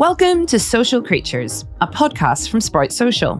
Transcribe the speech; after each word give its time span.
Welcome 0.00 0.46
to 0.46 0.58
Social 0.58 1.02
Creatures, 1.02 1.66
a 1.82 1.86
podcast 1.86 2.48
from 2.48 2.62
Sprout 2.62 2.90
Social. 2.90 3.38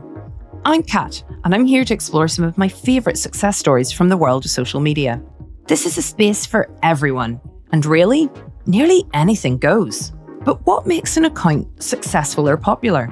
I'm 0.66 0.82
Kat, 0.82 1.24
and 1.42 1.54
I'm 1.54 1.64
here 1.64 1.86
to 1.86 1.94
explore 1.94 2.28
some 2.28 2.44
of 2.44 2.58
my 2.58 2.68
favourite 2.68 3.16
success 3.16 3.56
stories 3.56 3.90
from 3.90 4.10
the 4.10 4.16
world 4.18 4.44
of 4.44 4.50
social 4.50 4.78
media. 4.78 5.22
This 5.68 5.86
is 5.86 5.96
a 5.96 6.02
space 6.02 6.44
for 6.44 6.68
everyone, 6.82 7.40
and 7.72 7.86
really, 7.86 8.28
nearly 8.66 9.04
anything 9.14 9.56
goes. 9.56 10.12
But 10.42 10.66
what 10.66 10.86
makes 10.86 11.16
an 11.16 11.24
account 11.24 11.82
successful 11.82 12.46
or 12.46 12.58
popular? 12.58 13.10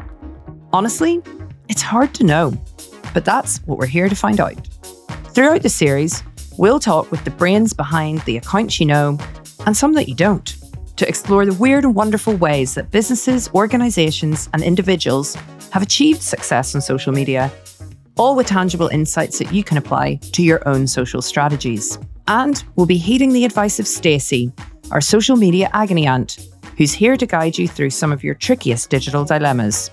Honestly, 0.75 1.23
it's 1.71 1.81
hard 1.81 2.13
to 2.17 2.25
know, 2.25 2.53
but 3.15 3.25
that's 3.25 3.63
what 3.63 3.79
we're 3.79 3.87
here 3.87 4.11
to 4.11 4.15
find 4.15 4.41
out. 4.41 4.63
Throughout 5.29 5.63
the 5.63 5.71
series, 5.71 6.23
we'll 6.59 6.81
talk 6.81 7.11
with 7.11 7.25
the 7.25 7.31
brains 7.31 7.73
behind 7.73 8.21
the 8.27 8.37
accounts 8.37 8.79
you 8.79 8.85
know 8.85 9.19
and 9.65 9.75
some 9.75 9.95
that 9.95 10.07
you 10.07 10.15
don't 10.15 10.58
to 10.99 11.09
explore 11.09 11.47
the 11.47 11.55
weird 11.55 11.85
and 11.85 11.95
wonderful 11.95 12.37
ways 12.37 12.75
that 12.75 12.91
businesses, 12.91 13.49
organizations, 13.55 14.49
and 14.53 14.63
individuals 14.63 15.37
have 15.71 15.83
achieved 15.83 16.21
success 16.21 16.75
on 16.75 16.81
social 16.81 17.13
media, 17.13 17.51
all 18.17 18.35
with 18.35 18.49
tangible 18.49 18.89
insights 18.89 19.39
that 19.39 19.53
you 19.53 19.63
can 19.63 19.79
apply 19.79 20.17
to 20.33 20.43
your 20.43 20.67
own 20.69 20.87
social 20.87 21.23
strategies. 21.23 21.99
And 22.27 22.63
we'll 22.75 22.87
be 22.87 22.97
heeding 22.97 23.33
the 23.33 23.45
advice 23.45 23.79
of 23.79 23.87
Stacey, 23.87 24.53
our 24.91 25.01
social 25.01 25.37
media 25.37 25.71
agony 25.73 26.07
aunt, 26.07 26.49
who's 26.77 26.93
here 26.93 27.17
to 27.17 27.27
guide 27.27 27.57
you 27.57 27.69
through 27.69 27.91
some 27.91 28.13
of 28.13 28.25
your 28.25 28.35
trickiest 28.35 28.91
digital 28.91 29.25
dilemmas. 29.25 29.91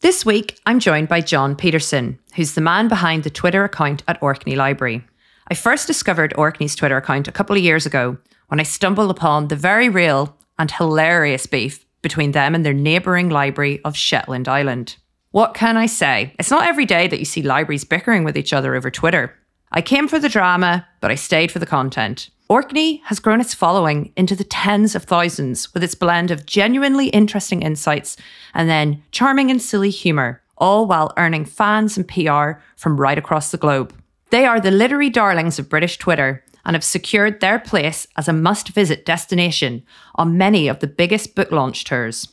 This 0.00 0.26
week, 0.26 0.58
I'm 0.66 0.80
joined 0.80 1.08
by 1.08 1.20
John 1.20 1.54
Peterson, 1.54 2.18
who's 2.34 2.54
the 2.54 2.60
man 2.60 2.88
behind 2.88 3.22
the 3.22 3.30
Twitter 3.30 3.64
account 3.64 4.02
at 4.08 4.22
Orkney 4.22 4.56
Library. 4.56 5.04
I 5.48 5.54
first 5.54 5.86
discovered 5.86 6.32
Orkney's 6.38 6.74
Twitter 6.74 6.96
account 6.96 7.28
a 7.28 7.32
couple 7.32 7.54
of 7.54 7.62
years 7.62 7.84
ago 7.84 8.16
when 8.48 8.60
I 8.60 8.62
stumbled 8.62 9.10
upon 9.10 9.48
the 9.48 9.56
very 9.56 9.90
real 9.90 10.36
and 10.58 10.70
hilarious 10.70 11.46
beef 11.46 11.84
between 12.00 12.32
them 12.32 12.54
and 12.54 12.64
their 12.64 12.72
neighbouring 12.72 13.28
library 13.28 13.82
of 13.84 13.96
Shetland 13.96 14.48
Island. 14.48 14.96
What 15.32 15.52
can 15.52 15.76
I 15.76 15.86
say? 15.86 16.32
It's 16.38 16.50
not 16.50 16.66
every 16.66 16.86
day 16.86 17.08
that 17.08 17.18
you 17.18 17.24
see 17.24 17.42
libraries 17.42 17.84
bickering 17.84 18.24
with 18.24 18.38
each 18.38 18.52
other 18.52 18.74
over 18.74 18.90
Twitter. 18.90 19.34
I 19.72 19.82
came 19.82 20.08
for 20.08 20.18
the 20.18 20.28
drama, 20.28 20.86
but 21.00 21.10
I 21.10 21.16
stayed 21.16 21.50
for 21.50 21.58
the 21.58 21.66
content. 21.66 22.30
Orkney 22.48 23.02
has 23.06 23.20
grown 23.20 23.40
its 23.40 23.52
following 23.52 24.12
into 24.16 24.36
the 24.36 24.44
tens 24.44 24.94
of 24.94 25.04
thousands 25.04 25.74
with 25.74 25.82
its 25.82 25.94
blend 25.94 26.30
of 26.30 26.46
genuinely 26.46 27.08
interesting 27.08 27.62
insights 27.62 28.16
and 28.54 28.68
then 28.68 29.02
charming 29.10 29.50
and 29.50 29.60
silly 29.60 29.90
humour, 29.90 30.42
all 30.56 30.86
while 30.86 31.12
earning 31.16 31.44
fans 31.44 31.96
and 31.96 32.06
PR 32.06 32.60
from 32.76 33.00
right 33.00 33.18
across 33.18 33.50
the 33.50 33.58
globe. 33.58 33.92
They 34.34 34.46
are 34.46 34.58
the 34.58 34.72
literary 34.72 35.10
darlings 35.10 35.60
of 35.60 35.68
British 35.68 35.96
Twitter 35.96 36.44
and 36.64 36.74
have 36.74 36.82
secured 36.82 37.38
their 37.38 37.60
place 37.60 38.08
as 38.16 38.26
a 38.26 38.32
must 38.32 38.70
visit 38.70 39.06
destination 39.06 39.84
on 40.16 40.36
many 40.36 40.66
of 40.66 40.80
the 40.80 40.88
biggest 40.88 41.36
book 41.36 41.52
launch 41.52 41.84
tours. 41.84 42.26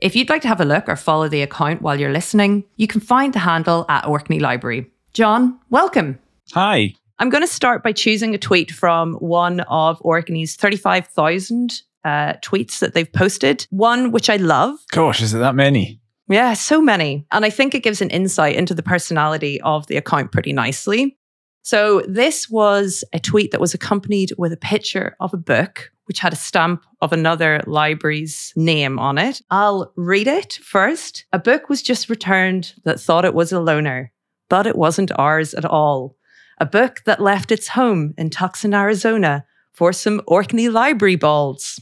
If 0.00 0.16
you'd 0.16 0.28
like 0.28 0.42
to 0.42 0.48
have 0.48 0.60
a 0.60 0.64
look 0.64 0.88
or 0.88 0.96
follow 0.96 1.28
the 1.28 1.42
account 1.42 1.80
while 1.80 2.00
you're 2.00 2.10
listening, 2.10 2.64
you 2.74 2.88
can 2.88 3.00
find 3.00 3.32
the 3.32 3.38
handle 3.38 3.86
at 3.88 4.04
Orkney 4.04 4.40
Library. 4.40 4.90
John, 5.12 5.60
welcome. 5.70 6.18
Hi. 6.54 6.96
I'm 7.20 7.30
going 7.30 7.44
to 7.44 7.46
start 7.46 7.84
by 7.84 7.92
choosing 7.92 8.34
a 8.34 8.38
tweet 8.38 8.72
from 8.72 9.14
one 9.20 9.60
of 9.60 9.98
Orkney's 10.00 10.56
35,000 10.56 11.82
uh, 12.04 12.32
tweets 12.42 12.80
that 12.80 12.94
they've 12.94 13.12
posted. 13.12 13.64
One 13.70 14.10
which 14.10 14.28
I 14.28 14.38
love. 14.38 14.74
Gosh, 14.90 15.22
is 15.22 15.32
it 15.34 15.38
that 15.38 15.54
many? 15.54 16.00
Yeah, 16.28 16.54
so 16.54 16.82
many. 16.82 17.28
And 17.30 17.44
I 17.44 17.50
think 17.50 17.76
it 17.76 17.84
gives 17.84 18.02
an 18.02 18.10
insight 18.10 18.56
into 18.56 18.74
the 18.74 18.82
personality 18.82 19.60
of 19.60 19.86
the 19.86 19.96
account 19.96 20.32
pretty 20.32 20.52
nicely. 20.52 21.16
So 21.64 22.02
this 22.06 22.50
was 22.50 23.04
a 23.14 23.18
tweet 23.18 23.50
that 23.50 23.60
was 23.60 23.72
accompanied 23.72 24.32
with 24.36 24.52
a 24.52 24.56
picture 24.58 25.16
of 25.18 25.32
a 25.32 25.38
book 25.38 25.90
which 26.04 26.18
had 26.18 26.34
a 26.34 26.36
stamp 26.36 26.84
of 27.00 27.14
another 27.14 27.62
library's 27.66 28.52
name 28.54 28.98
on 28.98 29.16
it. 29.16 29.40
I'll 29.50 29.90
read 29.96 30.26
it 30.26 30.58
first. 30.62 31.24
A 31.32 31.38
book 31.38 31.70
was 31.70 31.80
just 31.80 32.10
returned 32.10 32.74
that 32.84 33.00
thought 33.00 33.24
it 33.24 33.32
was 33.32 33.50
a 33.50 33.56
loaner, 33.56 34.10
but 34.50 34.66
it 34.66 34.76
wasn't 34.76 35.18
ours 35.18 35.54
at 35.54 35.64
all. 35.64 36.16
A 36.58 36.66
book 36.66 37.00
that 37.06 37.18
left 37.18 37.50
its 37.50 37.68
home 37.68 38.12
in 38.18 38.28
Tucson, 38.28 38.74
Arizona 38.74 39.46
for 39.72 39.94
some 39.94 40.20
Orkney 40.26 40.68
library 40.68 41.16
balls. 41.16 41.80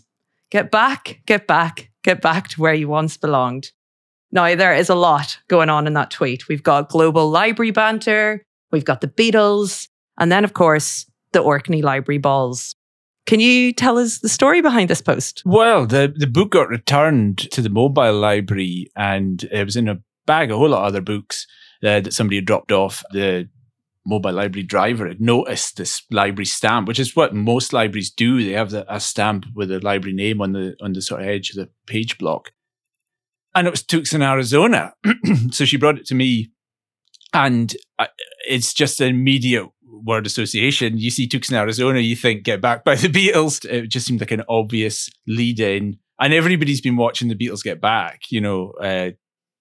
Get 0.50 0.70
back, 0.70 1.22
get 1.26 1.48
back, 1.48 1.90
get 2.04 2.22
back 2.22 2.46
to 2.50 2.60
where 2.60 2.72
you 2.72 2.86
once 2.86 3.16
belonged. 3.16 3.72
Now, 4.30 4.54
there 4.54 4.74
is 4.74 4.88
a 4.88 4.94
lot 4.94 5.38
going 5.48 5.70
on 5.70 5.88
in 5.88 5.94
that 5.94 6.12
tweet. 6.12 6.46
We've 6.46 6.62
got 6.62 6.88
global 6.88 7.28
library 7.28 7.72
banter, 7.72 8.46
We've 8.72 8.84
got 8.84 9.00
the 9.00 9.08
Beatles, 9.08 9.88
and 10.18 10.32
then, 10.32 10.44
of 10.44 10.54
course, 10.54 11.06
the 11.32 11.40
Orkney 11.40 11.82
Library 11.82 12.18
Balls. 12.18 12.74
Can 13.26 13.38
you 13.38 13.72
tell 13.72 13.98
us 13.98 14.18
the 14.18 14.28
story 14.28 14.60
behind 14.60 14.90
this 14.90 15.00
post? 15.00 15.42
Well, 15.44 15.86
the, 15.86 16.12
the 16.14 16.26
book 16.26 16.50
got 16.50 16.68
returned 16.68 17.38
to 17.52 17.62
the 17.62 17.70
mobile 17.70 18.18
library 18.18 18.90
and 18.96 19.44
it 19.44 19.64
was 19.64 19.76
in 19.76 19.88
a 19.88 20.00
bag, 20.26 20.50
a 20.50 20.56
whole 20.56 20.70
lot 20.70 20.80
of 20.80 20.86
other 20.86 21.00
books 21.00 21.46
uh, 21.84 22.00
that 22.00 22.12
somebody 22.12 22.38
had 22.38 22.46
dropped 22.46 22.72
off. 22.72 23.04
The 23.12 23.48
mobile 24.04 24.32
library 24.32 24.64
driver 24.64 25.06
had 25.06 25.20
noticed 25.20 25.76
this 25.76 26.02
library 26.10 26.46
stamp, 26.46 26.88
which 26.88 26.98
is 26.98 27.14
what 27.14 27.32
most 27.34 27.72
libraries 27.72 28.10
do. 28.10 28.42
They 28.42 28.52
have 28.52 28.70
the, 28.70 28.92
a 28.92 28.98
stamp 28.98 29.46
with 29.54 29.70
a 29.70 29.78
library 29.78 30.14
name 30.14 30.40
on 30.40 30.52
the 30.52 30.74
on 30.80 30.92
the 30.92 31.02
sort 31.02 31.22
of 31.22 31.28
edge 31.28 31.50
of 31.50 31.56
the 31.56 31.68
page 31.86 32.18
block. 32.18 32.50
And 33.54 33.68
it 33.68 33.70
was 33.70 33.84
Tucson, 33.84 34.22
Arizona. 34.22 34.94
so 35.50 35.64
she 35.64 35.76
brought 35.76 35.98
it 35.98 36.06
to 36.06 36.14
me 36.14 36.50
and 37.32 37.74
it's 38.52 38.74
just 38.74 39.00
an 39.00 39.08
immediate 39.08 39.66
word 40.04 40.26
association. 40.26 40.98
You 40.98 41.10
see 41.10 41.26
Tucson, 41.26 41.56
Arizona, 41.56 42.00
you 42.00 42.16
think 42.16 42.42
Get 42.42 42.60
Back 42.60 42.84
by 42.84 42.96
the 42.96 43.08
Beatles. 43.08 43.64
It 43.64 43.88
just 43.88 44.06
seemed 44.06 44.20
like 44.20 44.30
an 44.30 44.42
obvious 44.48 45.10
lead 45.26 45.58
in. 45.60 45.98
And 46.20 46.34
everybody's 46.34 46.80
been 46.80 46.96
watching 46.96 47.28
the 47.28 47.34
Beatles 47.34 47.64
Get 47.64 47.80
Back, 47.80 48.30
you 48.30 48.40
know, 48.40 48.72
uh, 48.72 49.10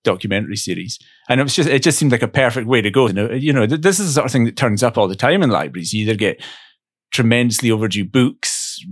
documentary 0.03 0.57
series. 0.57 0.99
And 1.29 1.39
it 1.39 1.43
was 1.43 1.55
just, 1.55 1.69
it 1.69 1.83
just 1.83 1.97
seemed 1.97 2.11
like 2.11 2.21
a 2.21 2.27
perfect 2.27 2.67
way 2.67 2.81
to 2.81 2.91
go. 2.91 3.07
You 3.07 3.53
know, 3.53 3.65
this 3.65 3.99
is 3.99 4.07
the 4.07 4.13
sort 4.13 4.25
of 4.25 4.31
thing 4.31 4.45
that 4.45 4.57
turns 4.57 4.83
up 4.83 4.97
all 4.97 5.07
the 5.07 5.15
time 5.15 5.41
in 5.41 5.49
libraries. 5.49 5.93
You 5.93 6.03
either 6.03 6.15
get 6.15 6.43
tremendously 7.11 7.71
overdue 7.71 8.05
books, 8.05 8.83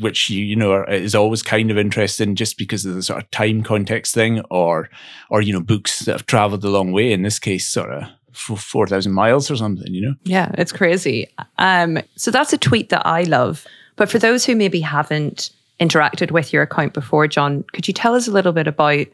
which 0.00 0.30
you 0.30 0.44
you 0.44 0.56
know 0.56 0.72
are, 0.72 0.90
is 0.90 1.14
always 1.14 1.42
kind 1.42 1.70
of 1.70 1.78
interesting 1.78 2.34
just 2.34 2.58
because 2.58 2.84
of 2.84 2.94
the 2.94 3.02
sort 3.02 3.22
of 3.22 3.30
time 3.30 3.62
context 3.62 4.14
thing, 4.14 4.40
or 4.50 4.88
or 5.30 5.42
you 5.42 5.52
know 5.52 5.60
books 5.60 6.00
that 6.00 6.12
have 6.12 6.26
travelled 6.26 6.64
a 6.64 6.70
long 6.70 6.92
way. 6.92 7.12
In 7.12 7.22
this 7.22 7.38
case, 7.38 7.68
sort 7.68 7.92
of 7.92 8.04
4,000 8.36 9.12
miles 9.12 9.50
or 9.50 9.56
something, 9.56 9.92
you 9.92 10.02
know? 10.02 10.14
Yeah, 10.24 10.50
it's 10.54 10.72
crazy. 10.72 11.28
Um, 11.58 11.98
so 12.16 12.30
that's 12.30 12.52
a 12.52 12.58
tweet 12.58 12.90
that 12.90 13.06
I 13.06 13.22
love. 13.22 13.66
But 13.96 14.10
for 14.10 14.18
those 14.18 14.44
who 14.44 14.54
maybe 14.54 14.80
haven't 14.80 15.50
interacted 15.80 16.30
with 16.30 16.52
your 16.52 16.62
account 16.62 16.94
before, 16.94 17.26
John, 17.26 17.64
could 17.72 17.88
you 17.88 17.94
tell 17.94 18.14
us 18.14 18.28
a 18.28 18.32
little 18.32 18.52
bit 18.52 18.66
about 18.66 19.06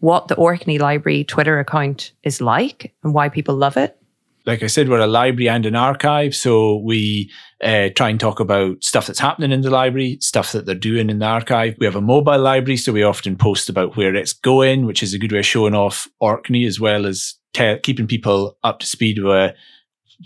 what 0.00 0.28
the 0.28 0.36
Orkney 0.36 0.78
Library 0.78 1.24
Twitter 1.24 1.58
account 1.58 2.12
is 2.22 2.40
like 2.40 2.94
and 3.02 3.14
why 3.14 3.28
people 3.28 3.54
love 3.54 3.76
it? 3.76 3.98
like 4.46 4.62
I 4.62 4.68
said, 4.68 4.88
we're 4.88 5.00
a 5.00 5.08
library 5.08 5.48
and 5.48 5.66
an 5.66 5.74
archive. 5.74 6.34
So 6.34 6.76
we 6.76 7.30
uh, 7.62 7.88
try 7.94 8.08
and 8.08 8.18
talk 8.18 8.38
about 8.38 8.82
stuff 8.82 9.06
that's 9.06 9.18
happening 9.18 9.50
in 9.50 9.62
the 9.62 9.70
library, 9.70 10.18
stuff 10.20 10.52
that 10.52 10.66
they're 10.66 10.76
doing 10.76 11.10
in 11.10 11.18
the 11.18 11.26
archive. 11.26 11.74
We 11.80 11.86
have 11.86 11.96
a 11.96 12.00
mobile 12.00 12.38
library, 12.38 12.76
so 12.76 12.92
we 12.92 13.02
often 13.02 13.36
post 13.36 13.68
about 13.68 13.96
where 13.96 14.14
it's 14.14 14.32
going, 14.32 14.86
which 14.86 15.02
is 15.02 15.12
a 15.12 15.18
good 15.18 15.32
way 15.32 15.40
of 15.40 15.46
showing 15.46 15.74
off 15.74 16.08
Orkney 16.20 16.64
as 16.64 16.78
well 16.78 17.06
as 17.06 17.34
te- 17.56 17.80
keeping 17.80 18.06
people 18.06 18.58
up 18.62 18.78
to 18.80 18.86
speed 18.86 19.22
with 19.22 19.54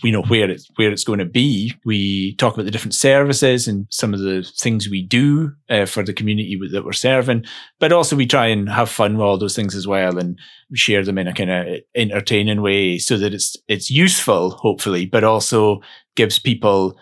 we 0.03 0.11
know 0.11 0.23
where 0.23 0.51
it's 0.51 0.69
where 0.77 0.91
it's 0.91 1.05
going 1.05 1.19
to 1.19 1.25
be. 1.25 1.75
We 1.85 2.35
talk 2.37 2.55
about 2.55 2.65
the 2.65 2.71
different 2.71 2.95
services 2.95 3.67
and 3.67 3.87
some 3.91 4.15
of 4.15 4.21
the 4.21 4.49
things 4.57 4.89
we 4.89 5.03
do 5.03 5.53
uh, 5.69 5.87
for 5.87 6.03
the 6.03 6.13
community 6.13 6.59
that 6.71 6.85
we're 6.85 6.93
serving, 6.93 7.45
but 7.79 7.93
also 7.93 8.17
we 8.17 8.27
try 8.27 8.47
and 8.47 8.69
have 8.69 8.89
fun 8.89 9.17
with 9.17 9.23
all 9.23 9.39
those 9.39 9.57
things 9.57 9.75
as 9.75 9.87
well 9.87 10.19
and 10.19 10.39
share 10.75 11.05
them 11.05 11.19
in 11.19 11.27
a 11.27 11.35
kind 11.35 11.51
of 11.51 11.67
entertaining 11.95 12.63
way 12.63 12.99
so 12.99 13.17
that 13.19 13.35
it's 13.35 13.57
it's 13.69 13.91
useful, 13.91 14.51
hopefully, 14.51 15.07
but 15.07 15.25
also 15.25 15.81
gives 16.15 16.39
people, 16.39 16.97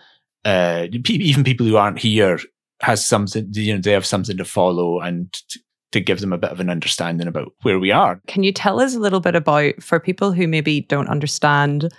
uh, 0.45 0.87
even 1.07 1.43
people 1.43 1.65
who 1.65 1.77
aren't 1.77 1.99
here, 1.99 2.39
has 2.81 3.05
something. 3.05 3.49
You 3.51 3.75
know, 3.75 3.81
they 3.81 3.91
have 3.91 4.05
something 4.05 4.37
to 4.37 4.45
follow 4.45 4.99
and. 4.99 5.35
To, 5.91 5.99
give 5.99 6.19
them 6.19 6.33
a 6.33 6.37
bit 6.37 6.51
of 6.51 6.59
an 6.59 6.69
understanding 6.69 7.27
about 7.27 7.51
where 7.63 7.79
we 7.79 7.91
are. 7.91 8.21
Can 8.27 8.43
you 8.43 8.51
tell 8.51 8.79
us 8.79 8.95
a 8.95 8.99
little 8.99 9.19
bit 9.19 9.35
about, 9.35 9.81
for 9.81 9.99
people 9.99 10.31
who 10.31 10.47
maybe 10.47 10.81
don't 10.81 11.09
understand 11.09 11.91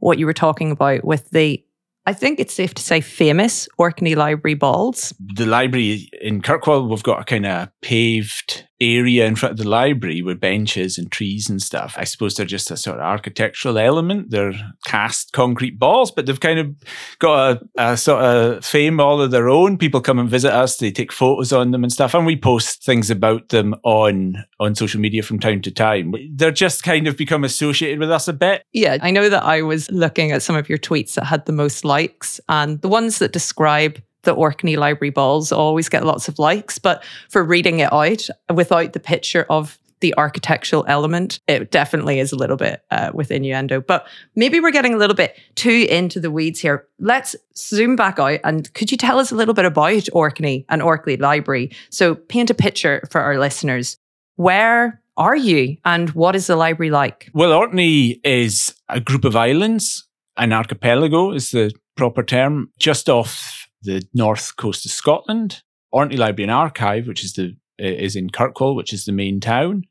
what 0.00 0.18
you 0.18 0.26
were 0.26 0.34
talking 0.34 0.70
about 0.70 1.04
with 1.04 1.30
the 1.30 1.64
I 2.06 2.14
think 2.14 2.40
it's 2.40 2.54
safe 2.54 2.72
to 2.72 2.82
say 2.82 3.02
famous 3.02 3.68
Orkney 3.76 4.14
Library 4.14 4.54
balls. 4.54 5.12
The 5.20 5.44
library 5.44 6.08
in 6.22 6.40
Kirkwall, 6.40 6.88
we've 6.88 7.02
got 7.02 7.20
a 7.20 7.24
kind 7.24 7.44
of 7.44 7.68
paved 7.82 8.66
area 8.80 9.26
in 9.26 9.36
front 9.36 9.52
of 9.52 9.58
the 9.58 9.68
library 9.68 10.22
with 10.22 10.40
benches 10.40 10.98
and 10.98 11.10
trees 11.10 11.48
and 11.48 11.60
stuff. 11.60 11.94
I 11.96 12.04
suppose 12.04 12.34
they're 12.34 12.46
just 12.46 12.70
a 12.70 12.76
sort 12.76 12.98
of 12.98 13.02
architectural 13.02 13.78
element. 13.78 14.30
They're 14.30 14.54
cast 14.86 15.32
concrete 15.32 15.78
balls, 15.78 16.10
but 16.10 16.26
they've 16.26 16.38
kind 16.38 16.58
of 16.58 16.76
got 17.18 17.62
a, 17.76 17.92
a 17.92 17.96
sort 17.96 18.24
of 18.24 18.64
fame 18.64 19.00
all 19.00 19.20
of 19.20 19.30
their 19.30 19.48
own. 19.48 19.78
People 19.78 20.00
come 20.00 20.18
and 20.18 20.28
visit 20.28 20.52
us, 20.52 20.76
they 20.76 20.90
take 20.90 21.12
photos 21.12 21.52
on 21.52 21.70
them 21.70 21.82
and 21.82 21.92
stuff, 21.92 22.14
and 22.14 22.26
we 22.26 22.36
post 22.36 22.84
things 22.84 23.10
about 23.10 23.48
them 23.48 23.74
on 23.84 24.44
on 24.60 24.74
social 24.74 25.00
media 25.00 25.22
from 25.22 25.38
time 25.38 25.62
to 25.62 25.70
time. 25.70 26.14
They're 26.32 26.50
just 26.50 26.82
kind 26.82 27.06
of 27.06 27.16
become 27.16 27.44
associated 27.44 27.98
with 27.98 28.10
us 28.10 28.28
a 28.28 28.32
bit. 28.32 28.64
Yeah, 28.72 28.98
I 29.02 29.10
know 29.10 29.28
that 29.28 29.42
I 29.42 29.62
was 29.62 29.90
looking 29.90 30.32
at 30.32 30.42
some 30.42 30.56
of 30.56 30.68
your 30.68 30.78
tweets 30.78 31.14
that 31.14 31.24
had 31.24 31.46
the 31.46 31.52
most 31.52 31.84
likes 31.84 32.40
and 32.48 32.80
the 32.80 32.88
ones 32.88 33.18
that 33.18 33.32
describe 33.32 34.00
the 34.28 34.34
Orkney 34.34 34.76
Library 34.76 35.08
balls 35.08 35.52
always 35.52 35.88
get 35.88 36.04
lots 36.04 36.28
of 36.28 36.38
likes, 36.38 36.78
but 36.78 37.02
for 37.30 37.42
reading 37.42 37.78
it 37.78 37.90
out 37.90 38.28
without 38.52 38.92
the 38.92 39.00
picture 39.00 39.46
of 39.48 39.78
the 40.00 40.14
architectural 40.18 40.84
element, 40.86 41.40
it 41.48 41.70
definitely 41.70 42.18
is 42.18 42.30
a 42.30 42.36
little 42.36 42.58
bit 42.58 42.82
uh, 42.90 43.10
with 43.14 43.30
innuendo. 43.30 43.80
But 43.80 44.06
maybe 44.36 44.60
we're 44.60 44.70
getting 44.70 44.92
a 44.92 44.98
little 44.98 45.16
bit 45.16 45.34
too 45.54 45.86
into 45.88 46.20
the 46.20 46.30
weeds 46.30 46.60
here. 46.60 46.86
Let's 46.98 47.34
zoom 47.56 47.96
back 47.96 48.18
out 48.18 48.40
and 48.44 48.70
could 48.74 48.92
you 48.92 48.98
tell 48.98 49.18
us 49.18 49.32
a 49.32 49.34
little 49.34 49.54
bit 49.54 49.64
about 49.64 50.06
Orkney 50.12 50.66
and 50.68 50.82
Orkney 50.82 51.16
Library? 51.16 51.70
So 51.88 52.14
paint 52.14 52.50
a 52.50 52.54
picture 52.54 53.08
for 53.10 53.22
our 53.22 53.38
listeners. 53.38 53.96
Where 54.36 55.00
are 55.16 55.36
you 55.36 55.78
and 55.86 56.10
what 56.10 56.36
is 56.36 56.48
the 56.48 56.56
library 56.56 56.90
like? 56.90 57.30
Well, 57.32 57.54
Orkney 57.54 58.20
is 58.24 58.74
a 58.90 59.00
group 59.00 59.24
of 59.24 59.36
islands. 59.36 60.06
An 60.36 60.52
archipelago 60.52 61.32
is 61.32 61.50
the 61.50 61.72
proper 61.96 62.22
term, 62.22 62.70
just 62.78 63.08
off 63.08 63.67
the 63.82 64.02
north 64.14 64.56
coast 64.56 64.84
of 64.84 64.90
Scotland. 64.90 65.62
Orkney 65.90 66.16
Library 66.16 66.44
and 66.44 66.52
Archive, 66.52 67.06
which 67.06 67.24
is 67.24 67.32
the 67.32 67.56
is 67.78 68.16
in 68.16 68.28
Kirkwall, 68.30 68.74
which 68.74 68.92
is 68.92 69.04
the 69.04 69.12
main 69.12 69.40
town, 69.40 69.84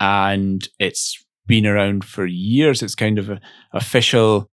and 0.00 0.68
it's 0.78 1.24
been 1.46 1.66
around 1.66 2.04
for 2.04 2.26
years. 2.26 2.82
It's 2.82 2.94
kind 2.94 3.18
of 3.18 3.28
an 3.28 3.40
official 3.72 4.48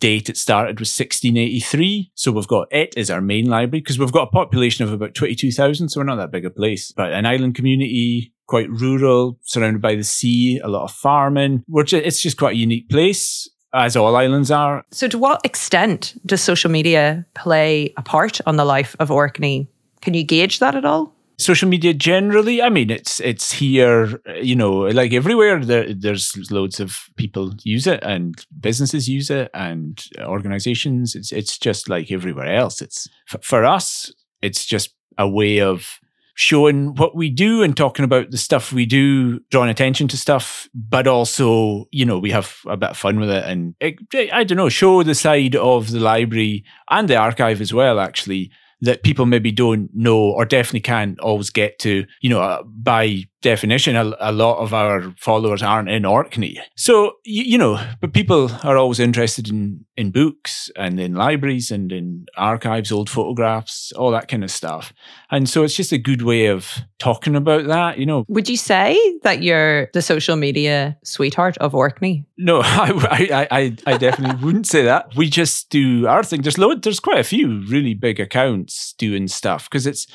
date 0.00 0.28
it 0.28 0.36
started 0.36 0.80
was 0.80 0.88
1683. 0.88 2.10
So 2.14 2.32
we've 2.32 2.48
got 2.48 2.68
it 2.70 2.96
as 2.96 3.10
our 3.10 3.20
main 3.20 3.46
library 3.46 3.80
because 3.80 3.98
we've 3.98 4.12
got 4.12 4.28
a 4.28 4.30
population 4.30 4.84
of 4.84 4.92
about 4.92 5.14
22,000. 5.14 5.88
So 5.88 6.00
we're 6.00 6.04
not 6.04 6.16
that 6.16 6.32
big 6.32 6.46
a 6.46 6.50
place, 6.50 6.90
but 6.90 7.12
an 7.12 7.26
island 7.26 7.54
community, 7.54 8.32
quite 8.46 8.70
rural, 8.70 9.38
surrounded 9.42 9.82
by 9.82 9.94
the 9.94 10.04
sea, 10.04 10.58
a 10.58 10.68
lot 10.68 10.84
of 10.84 10.92
farming. 10.92 11.64
Just, 11.84 12.04
it's 12.04 12.22
just 12.22 12.38
quite 12.38 12.54
a 12.54 12.58
unique 12.58 12.88
place. 12.88 13.48
As 13.72 13.96
all 13.96 14.16
islands 14.16 14.50
are. 14.50 14.84
So, 14.90 15.06
to 15.08 15.18
what 15.18 15.40
extent 15.44 16.14
does 16.26 16.40
social 16.40 16.70
media 16.70 17.24
play 17.34 17.92
a 17.96 18.02
part 18.02 18.40
on 18.46 18.56
the 18.56 18.64
life 18.64 18.96
of 18.98 19.10
Orkney? 19.10 19.68
Can 20.00 20.14
you 20.14 20.24
gauge 20.24 20.58
that 20.58 20.74
at 20.74 20.84
all? 20.84 21.14
social 21.40 21.68
media 21.68 21.94
generally 21.94 22.60
i 22.60 22.68
mean 22.68 22.90
it's 22.90 23.18
it's 23.20 23.50
here 23.50 24.20
you 24.42 24.54
know 24.54 24.72
like 24.72 25.12
everywhere 25.12 25.64
there, 25.64 25.92
there's 25.94 26.36
loads 26.50 26.78
of 26.78 27.08
people 27.16 27.54
use 27.62 27.86
it 27.86 27.98
and 28.02 28.44
businesses 28.60 29.08
use 29.08 29.30
it 29.30 29.50
and 29.54 30.04
organizations 30.20 31.14
it's 31.14 31.32
it's 31.32 31.56
just 31.56 31.88
like 31.88 32.12
everywhere 32.12 32.54
else 32.54 32.82
it's 32.82 33.08
for 33.40 33.64
us 33.64 34.12
it's 34.42 34.66
just 34.66 34.94
a 35.16 35.26
way 35.26 35.60
of 35.60 35.98
showing 36.34 36.94
what 36.94 37.14
we 37.14 37.30
do 37.30 37.62
and 37.62 37.76
talking 37.76 38.04
about 38.04 38.30
the 38.30 38.38
stuff 38.38 38.72
we 38.72 38.86
do, 38.86 39.40
drawing 39.50 39.70
attention 39.70 40.08
to 40.08 40.16
stuff, 40.16 40.68
but 40.74 41.06
also, 41.06 41.86
you 41.90 42.04
know, 42.04 42.18
we 42.18 42.30
have 42.30 42.56
a 42.66 42.76
bit 42.76 42.90
of 42.90 42.96
fun 42.96 43.20
with 43.20 43.30
it 43.30 43.44
and 43.44 43.74
it, 43.80 43.98
I 44.32 44.44
don't 44.44 44.56
know, 44.56 44.68
show 44.68 45.02
the 45.02 45.14
side 45.14 45.56
of 45.56 45.90
the 45.90 46.00
library 46.00 46.64
and 46.90 47.08
the 47.08 47.16
archive 47.16 47.60
as 47.60 47.74
well, 47.74 48.00
actually, 48.00 48.50
that 48.80 49.02
people 49.02 49.26
maybe 49.26 49.52
don't 49.52 49.90
know 49.94 50.18
or 50.18 50.44
definitely 50.44 50.80
can't 50.80 51.18
always 51.20 51.50
get 51.50 51.78
to. 51.80 52.06
You 52.20 52.30
know, 52.30 52.40
uh, 52.40 52.62
by 52.62 53.24
definition, 53.42 53.96
a, 53.96 54.14
a, 54.20 54.32
lot 54.32 54.58
of 54.58 54.74
our 54.74 55.14
followers 55.18 55.62
aren't 55.62 55.88
in 55.88 56.04
Orkney. 56.04 56.60
So, 56.76 57.16
you, 57.24 57.44
you, 57.44 57.58
know, 57.58 57.82
but 58.00 58.12
people 58.12 58.50
are 58.62 58.76
always 58.76 59.00
interested 59.00 59.48
in, 59.48 59.84
in 59.96 60.10
books 60.10 60.70
and 60.76 61.00
in 61.00 61.14
libraries 61.14 61.70
and 61.70 61.90
in 61.90 62.26
archives, 62.36 62.92
old 62.92 63.08
photographs, 63.08 63.92
all 63.92 64.10
that 64.10 64.28
kind 64.28 64.44
of 64.44 64.50
stuff. 64.50 64.92
And 65.30 65.48
so 65.48 65.62
it's 65.62 65.74
just 65.74 65.92
a 65.92 65.98
good 65.98 66.22
way 66.22 66.46
of 66.46 66.80
talking 66.98 67.34
about 67.34 67.66
that, 67.66 67.98
you 67.98 68.06
know. 68.06 68.24
Would 68.28 68.48
you 68.48 68.56
say 68.56 68.98
that 69.22 69.42
you're 69.42 69.88
the 69.92 70.02
social 70.02 70.36
media 70.36 70.98
sweetheart 71.02 71.56
of 71.58 71.74
Orkney? 71.74 72.26
No, 72.36 72.60
I, 72.64 73.26
I, 73.30 73.48
I, 73.50 73.76
I 73.86 73.96
definitely 73.96 74.42
wouldn't 74.44 74.66
say 74.66 74.82
that. 74.82 75.16
We 75.16 75.30
just 75.30 75.70
do 75.70 76.06
our 76.06 76.22
thing. 76.22 76.42
There's 76.42 76.58
load, 76.58 76.82
there's 76.82 77.00
quite 77.00 77.18
a 77.18 77.24
few 77.24 77.64
really 77.68 77.94
big 77.94 78.20
accounts 78.20 78.92
doing 78.98 79.28
stuff 79.28 79.68
because 79.70 79.86
it's, 79.86 80.06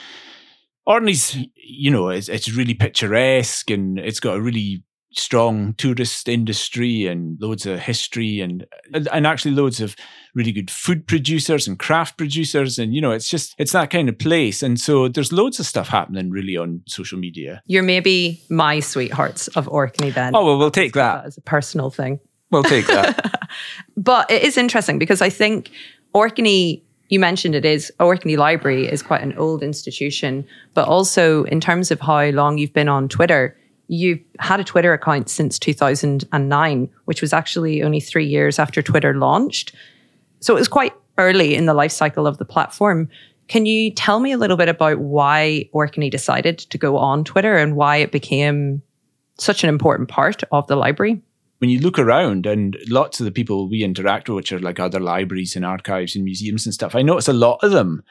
Orkney's, 0.85 1.35
you 1.55 1.91
know, 1.91 2.09
it's, 2.09 2.29
it's 2.29 2.53
really 2.53 2.73
picturesque 2.73 3.69
and 3.71 3.97
it's 3.99 4.19
got 4.19 4.37
a 4.37 4.41
really 4.41 4.83
strong 5.17 5.73
tourist 5.75 6.27
industry 6.27 7.07
and 7.07 7.37
loads 7.39 7.65
of 7.65 7.79
history 7.79 8.41
and 8.41 8.65
and 8.93 9.25
actually 9.25 9.51
loads 9.51 9.79
of 9.79 9.95
really 10.33 10.51
good 10.51 10.69
food 10.69 11.07
producers 11.07 11.67
and 11.67 11.79
craft 11.79 12.17
producers. 12.17 12.77
And 12.77 12.93
you 12.93 13.01
know 13.01 13.11
it's 13.11 13.29
just 13.29 13.55
it's 13.57 13.71
that 13.71 13.89
kind 13.89 14.09
of 14.09 14.19
place. 14.19 14.61
And 14.61 14.79
so 14.79 15.07
there's 15.07 15.31
loads 15.31 15.59
of 15.59 15.65
stuff 15.65 15.87
happening 15.87 16.29
really 16.29 16.57
on 16.57 16.81
social 16.87 17.17
media. 17.17 17.61
You're 17.65 17.83
maybe 17.83 18.43
my 18.49 18.79
sweethearts 18.79 19.47
of 19.49 19.67
orkney 19.69 20.09
then. 20.09 20.35
Oh 20.35 20.45
well 20.45 20.57
we'll 20.57 20.71
take 20.71 20.93
that, 20.93 21.21
that. 21.21 21.25
as 21.25 21.37
a 21.37 21.41
personal 21.41 21.89
thing. 21.89 22.19
We'll 22.51 22.63
take 22.63 22.87
that. 22.87 23.31
But 23.97 24.29
it 24.29 24.43
is 24.43 24.57
interesting 24.57 24.99
because 24.99 25.21
i 25.21 25.29
think 25.29 25.71
orkney 26.13 26.83
you 27.09 27.19
mentioned 27.19 27.55
it 27.55 27.65
is 27.65 27.91
Orkney 27.99 28.35
Library 28.35 28.87
is 28.87 29.01
quite 29.01 29.21
an 29.21 29.37
old 29.37 29.61
institution, 29.61 30.45
but 30.73 30.87
also 30.87 31.43
in 31.45 31.61
terms 31.61 31.91
of 31.91 31.99
how 32.01 32.25
long 32.29 32.57
you've 32.57 32.73
been 32.73 32.89
on 32.89 33.07
Twitter, 33.07 33.55
you've 33.87 34.19
had 34.39 34.59
a 34.59 34.63
Twitter 34.63 34.93
account 34.93 35.29
since 35.29 35.59
2009, 35.59 36.89
which 37.05 37.21
was 37.21 37.33
actually 37.33 37.83
only 37.83 37.99
three 37.99 38.25
years 38.25 38.57
after 38.57 38.81
Twitter 38.81 39.13
launched. 39.13 39.75
So 40.39 40.55
it 40.55 40.59
was 40.59 40.67
quite 40.67 40.93
early 41.17 41.55
in 41.55 41.65
the 41.65 41.73
life 41.73 41.91
cycle 41.91 42.25
of 42.25 42.39
the 42.39 42.45
platform. 42.45 43.09
Can 43.47 43.67
you 43.67 43.91
tell 43.91 44.19
me 44.19 44.31
a 44.31 44.37
little 44.37 44.57
bit 44.57 44.69
about 44.69 44.97
why 44.97 45.69
Orkney 45.71 46.09
decided 46.09 46.57
to 46.57 46.77
go 46.77 46.97
on 46.97 47.23
Twitter 47.23 47.55
and 47.57 47.75
why 47.75 47.97
it 47.97 48.11
became 48.11 48.81
such 49.37 49.63
an 49.63 49.69
important 49.69 50.09
part 50.09 50.43
of 50.51 50.65
the 50.67 50.75
library? 50.75 51.21
When 51.59 51.69
you 51.69 51.79
look 51.79 51.97
around 51.97 52.45
and 52.45 52.77
lots 52.87 53.19
of 53.19 53.25
the 53.25 53.31
people 53.31 53.69
we 53.69 53.83
interact 53.83 54.27
with, 54.27 54.35
which 54.35 54.51
are 54.51 54.59
like 54.59 54.79
other 54.79 54.99
libraries 54.99 55.55
and 55.55 55.65
archives 55.65 56.15
and 56.15 56.25
museums 56.25 56.65
and 56.65 56.73
stuff, 56.73 56.95
I 56.95 57.01
notice 57.01 57.27
a 57.27 57.33
lot 57.33 57.63
of 57.63 57.71
them 57.71 58.03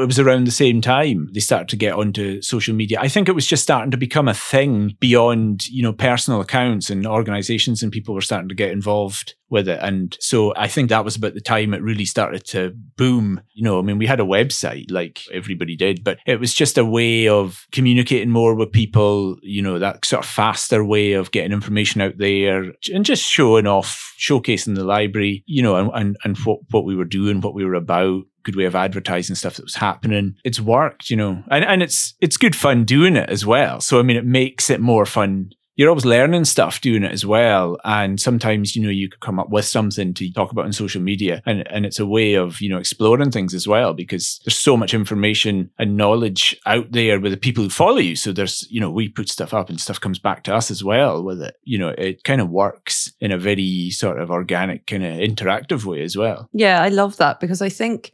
it 0.00 0.06
was 0.06 0.18
around 0.18 0.46
the 0.46 0.50
same 0.50 0.80
time 0.80 1.28
they 1.32 1.40
started 1.40 1.68
to 1.68 1.76
get 1.76 1.94
onto 1.94 2.42
social 2.42 2.74
media. 2.74 2.98
I 3.00 3.08
think 3.08 3.28
it 3.28 3.34
was 3.34 3.46
just 3.46 3.62
starting 3.62 3.90
to 3.90 3.96
become 3.96 4.28
a 4.28 4.34
thing 4.34 4.96
beyond, 5.00 5.66
you 5.68 5.82
know, 5.82 5.92
personal 5.92 6.40
accounts 6.40 6.90
and 6.90 7.06
organizations 7.06 7.82
and 7.82 7.92
people 7.92 8.14
were 8.14 8.20
starting 8.20 8.48
to 8.48 8.54
get 8.54 8.70
involved 8.70 9.34
with 9.48 9.68
it. 9.68 9.78
And 9.80 10.16
so 10.20 10.52
I 10.56 10.68
think 10.68 10.88
that 10.88 11.04
was 11.04 11.16
about 11.16 11.34
the 11.34 11.40
time 11.40 11.72
it 11.72 11.82
really 11.82 12.04
started 12.04 12.44
to 12.46 12.72
boom. 12.96 13.40
You 13.54 13.64
know, 13.64 13.78
I 13.78 13.82
mean, 13.82 13.98
we 13.98 14.06
had 14.06 14.20
a 14.20 14.24
website 14.24 14.90
like 14.90 15.20
everybody 15.32 15.76
did, 15.76 16.02
but 16.02 16.18
it 16.26 16.40
was 16.40 16.52
just 16.52 16.78
a 16.78 16.84
way 16.84 17.28
of 17.28 17.66
communicating 17.72 18.30
more 18.30 18.54
with 18.54 18.72
people, 18.72 19.36
you 19.42 19.62
know, 19.62 19.78
that 19.78 20.04
sort 20.04 20.24
of 20.24 20.30
faster 20.30 20.84
way 20.84 21.12
of 21.12 21.30
getting 21.30 21.52
information 21.52 22.00
out 22.00 22.18
there 22.18 22.72
and 22.92 23.04
just 23.04 23.22
showing 23.22 23.66
off, 23.66 24.14
showcasing 24.18 24.74
the 24.74 24.84
library, 24.84 25.44
you 25.46 25.62
know, 25.62 25.76
and, 25.76 25.90
and, 25.94 26.16
and 26.24 26.36
what, 26.38 26.58
what 26.70 26.84
we 26.84 26.96
were 26.96 27.04
doing, 27.04 27.40
what 27.40 27.54
we 27.54 27.64
were 27.64 27.74
about 27.74 28.24
good 28.46 28.56
way 28.56 28.64
of 28.64 28.74
advertising 28.74 29.36
stuff 29.36 29.56
that 29.56 29.64
was 29.64 29.74
happening. 29.74 30.36
It's 30.44 30.60
worked, 30.60 31.10
you 31.10 31.16
know, 31.16 31.42
and, 31.50 31.64
and 31.64 31.82
it's 31.82 32.14
it's 32.20 32.36
good 32.36 32.56
fun 32.56 32.84
doing 32.84 33.16
it 33.16 33.28
as 33.28 33.44
well. 33.44 33.80
So 33.80 33.98
I 33.98 34.02
mean, 34.02 34.16
it 34.16 34.24
makes 34.24 34.70
it 34.70 34.80
more 34.80 35.04
fun. 35.04 35.50
You're 35.78 35.90
always 35.90 36.06
learning 36.06 36.46
stuff 36.46 36.80
doing 36.80 37.02
it 37.02 37.12
as 37.12 37.26
well. 37.26 37.76
And 37.84 38.18
sometimes, 38.18 38.74
you 38.74 38.82
know, 38.82 38.88
you 38.88 39.10
could 39.10 39.20
come 39.20 39.38
up 39.38 39.50
with 39.50 39.66
something 39.66 40.14
to 40.14 40.32
talk 40.32 40.50
about 40.50 40.64
on 40.64 40.72
social 40.72 41.02
media. 41.02 41.42
And, 41.44 41.70
and 41.70 41.84
it's 41.84 41.98
a 41.98 42.06
way 42.06 42.32
of, 42.32 42.62
you 42.62 42.70
know, 42.70 42.78
exploring 42.78 43.30
things 43.30 43.52
as 43.52 43.68
well 43.68 43.92
because 43.92 44.40
there's 44.46 44.56
so 44.56 44.74
much 44.78 44.94
information 44.94 45.70
and 45.78 45.98
knowledge 45.98 46.58
out 46.64 46.92
there 46.92 47.20
with 47.20 47.32
the 47.32 47.36
people 47.36 47.62
who 47.62 47.68
follow 47.68 47.98
you. 47.98 48.16
So 48.16 48.32
there's, 48.32 48.66
you 48.70 48.80
know, 48.80 48.90
we 48.90 49.10
put 49.10 49.28
stuff 49.28 49.52
up 49.52 49.68
and 49.68 49.78
stuff 49.78 50.00
comes 50.00 50.18
back 50.18 50.44
to 50.44 50.54
us 50.54 50.70
as 50.70 50.82
well 50.82 51.22
with 51.22 51.42
it. 51.42 51.56
You 51.64 51.76
know, 51.76 51.90
it 51.90 52.24
kind 52.24 52.40
of 52.40 52.48
works 52.48 53.12
in 53.20 53.30
a 53.30 53.36
very 53.36 53.90
sort 53.90 54.18
of 54.18 54.30
organic, 54.30 54.86
kind 54.86 55.04
of 55.04 55.12
interactive 55.18 55.84
way 55.84 56.00
as 56.00 56.16
well. 56.16 56.48
Yeah, 56.54 56.80
I 56.80 56.88
love 56.88 57.18
that 57.18 57.38
because 57.38 57.60
I 57.60 57.68
think 57.68 58.12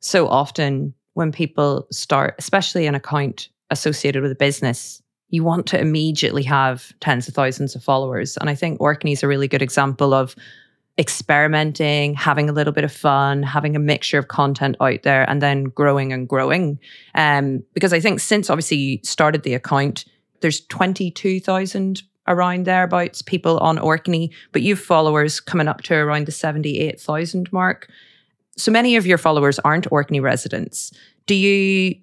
so 0.00 0.28
often 0.28 0.94
when 1.14 1.32
people 1.32 1.86
start, 1.90 2.34
especially 2.38 2.86
an 2.86 2.94
account 2.94 3.48
associated 3.70 4.22
with 4.22 4.30
a 4.30 4.36
business, 4.36 5.02
you 5.30 5.42
want 5.42 5.66
to 5.66 5.80
immediately 5.80 6.42
have 6.42 6.92
tens 7.00 7.26
of 7.26 7.34
thousands 7.34 7.74
of 7.74 7.82
followers. 7.82 8.36
And 8.36 8.48
I 8.48 8.54
think 8.54 8.80
Orkney 8.80 9.12
is 9.12 9.22
a 9.22 9.28
really 9.28 9.48
good 9.48 9.62
example 9.62 10.14
of 10.14 10.36
experimenting, 10.98 12.14
having 12.14 12.48
a 12.48 12.52
little 12.52 12.72
bit 12.72 12.84
of 12.84 12.92
fun, 12.92 13.42
having 13.42 13.76
a 13.76 13.80
mixture 13.80 14.18
of 14.18 14.28
content 14.28 14.76
out 14.80 15.02
there, 15.02 15.28
and 15.28 15.42
then 15.42 15.64
growing 15.64 16.12
and 16.12 16.28
growing. 16.28 16.78
Um, 17.14 17.62
because 17.74 17.92
I 17.92 18.00
think 18.00 18.20
since 18.20 18.48
obviously 18.48 18.76
you 18.76 18.98
started 19.02 19.42
the 19.42 19.54
account, 19.54 20.04
there's 20.40 20.64
22,000 20.66 22.02
around 22.28 22.66
thereabouts 22.66 23.22
people 23.22 23.58
on 23.58 23.78
Orkney, 23.78 24.32
but 24.52 24.62
you've 24.62 24.80
followers 24.80 25.40
coming 25.40 25.68
up 25.68 25.82
to 25.82 25.94
around 25.94 26.26
the 26.26 26.32
78,000 26.32 27.52
mark 27.52 27.88
so 28.56 28.72
many 28.72 28.96
of 28.96 29.06
your 29.06 29.18
followers 29.18 29.58
aren't 29.60 29.90
Orkney 29.92 30.20
residents. 30.20 30.92
Do 31.26 31.34
you 31.34 31.96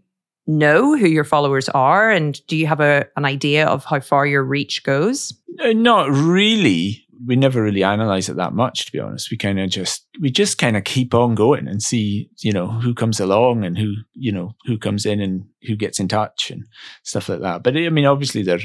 know 0.45 0.97
who 0.97 1.07
your 1.07 1.23
followers 1.23 1.69
are 1.69 2.11
and 2.11 2.45
do 2.47 2.55
you 2.57 2.67
have 2.67 2.79
a, 2.79 3.05
an 3.15 3.25
idea 3.25 3.65
of 3.65 3.85
how 3.85 3.99
far 3.99 4.25
your 4.25 4.43
reach 4.43 4.83
goes? 4.83 5.33
Uh, 5.63 5.73
not 5.73 6.09
really. 6.09 7.05
We 7.25 7.35
never 7.37 7.63
really 7.63 7.83
analyze 7.83 8.27
it 8.27 8.35
that 8.35 8.53
much, 8.53 8.85
to 8.85 8.91
be 8.91 8.99
honest. 8.99 9.31
We 9.31 9.37
kind 9.37 9.59
of 9.59 9.69
just 9.69 10.05
we 10.19 10.29
just 10.29 10.57
kind 10.57 10.75
of 10.75 10.83
keep 10.83 11.13
on 11.13 11.35
going 11.35 11.69
and 11.69 11.81
see, 11.81 12.29
you 12.39 12.51
know, 12.51 12.67
who 12.67 12.93
comes 12.93 13.19
along 13.19 13.63
and 13.63 13.77
who, 13.77 13.93
you 14.13 14.31
know, 14.31 14.55
who 14.65 14.77
comes 14.77 15.05
in 15.05 15.21
and 15.21 15.45
who 15.61 15.77
gets 15.77 16.01
in 16.01 16.09
touch 16.09 16.51
and 16.51 16.65
stuff 17.03 17.29
like 17.29 17.39
that. 17.39 17.63
But 17.63 17.77
I 17.77 17.89
mean, 17.89 18.05
obviously, 18.05 18.43
they're, 18.43 18.59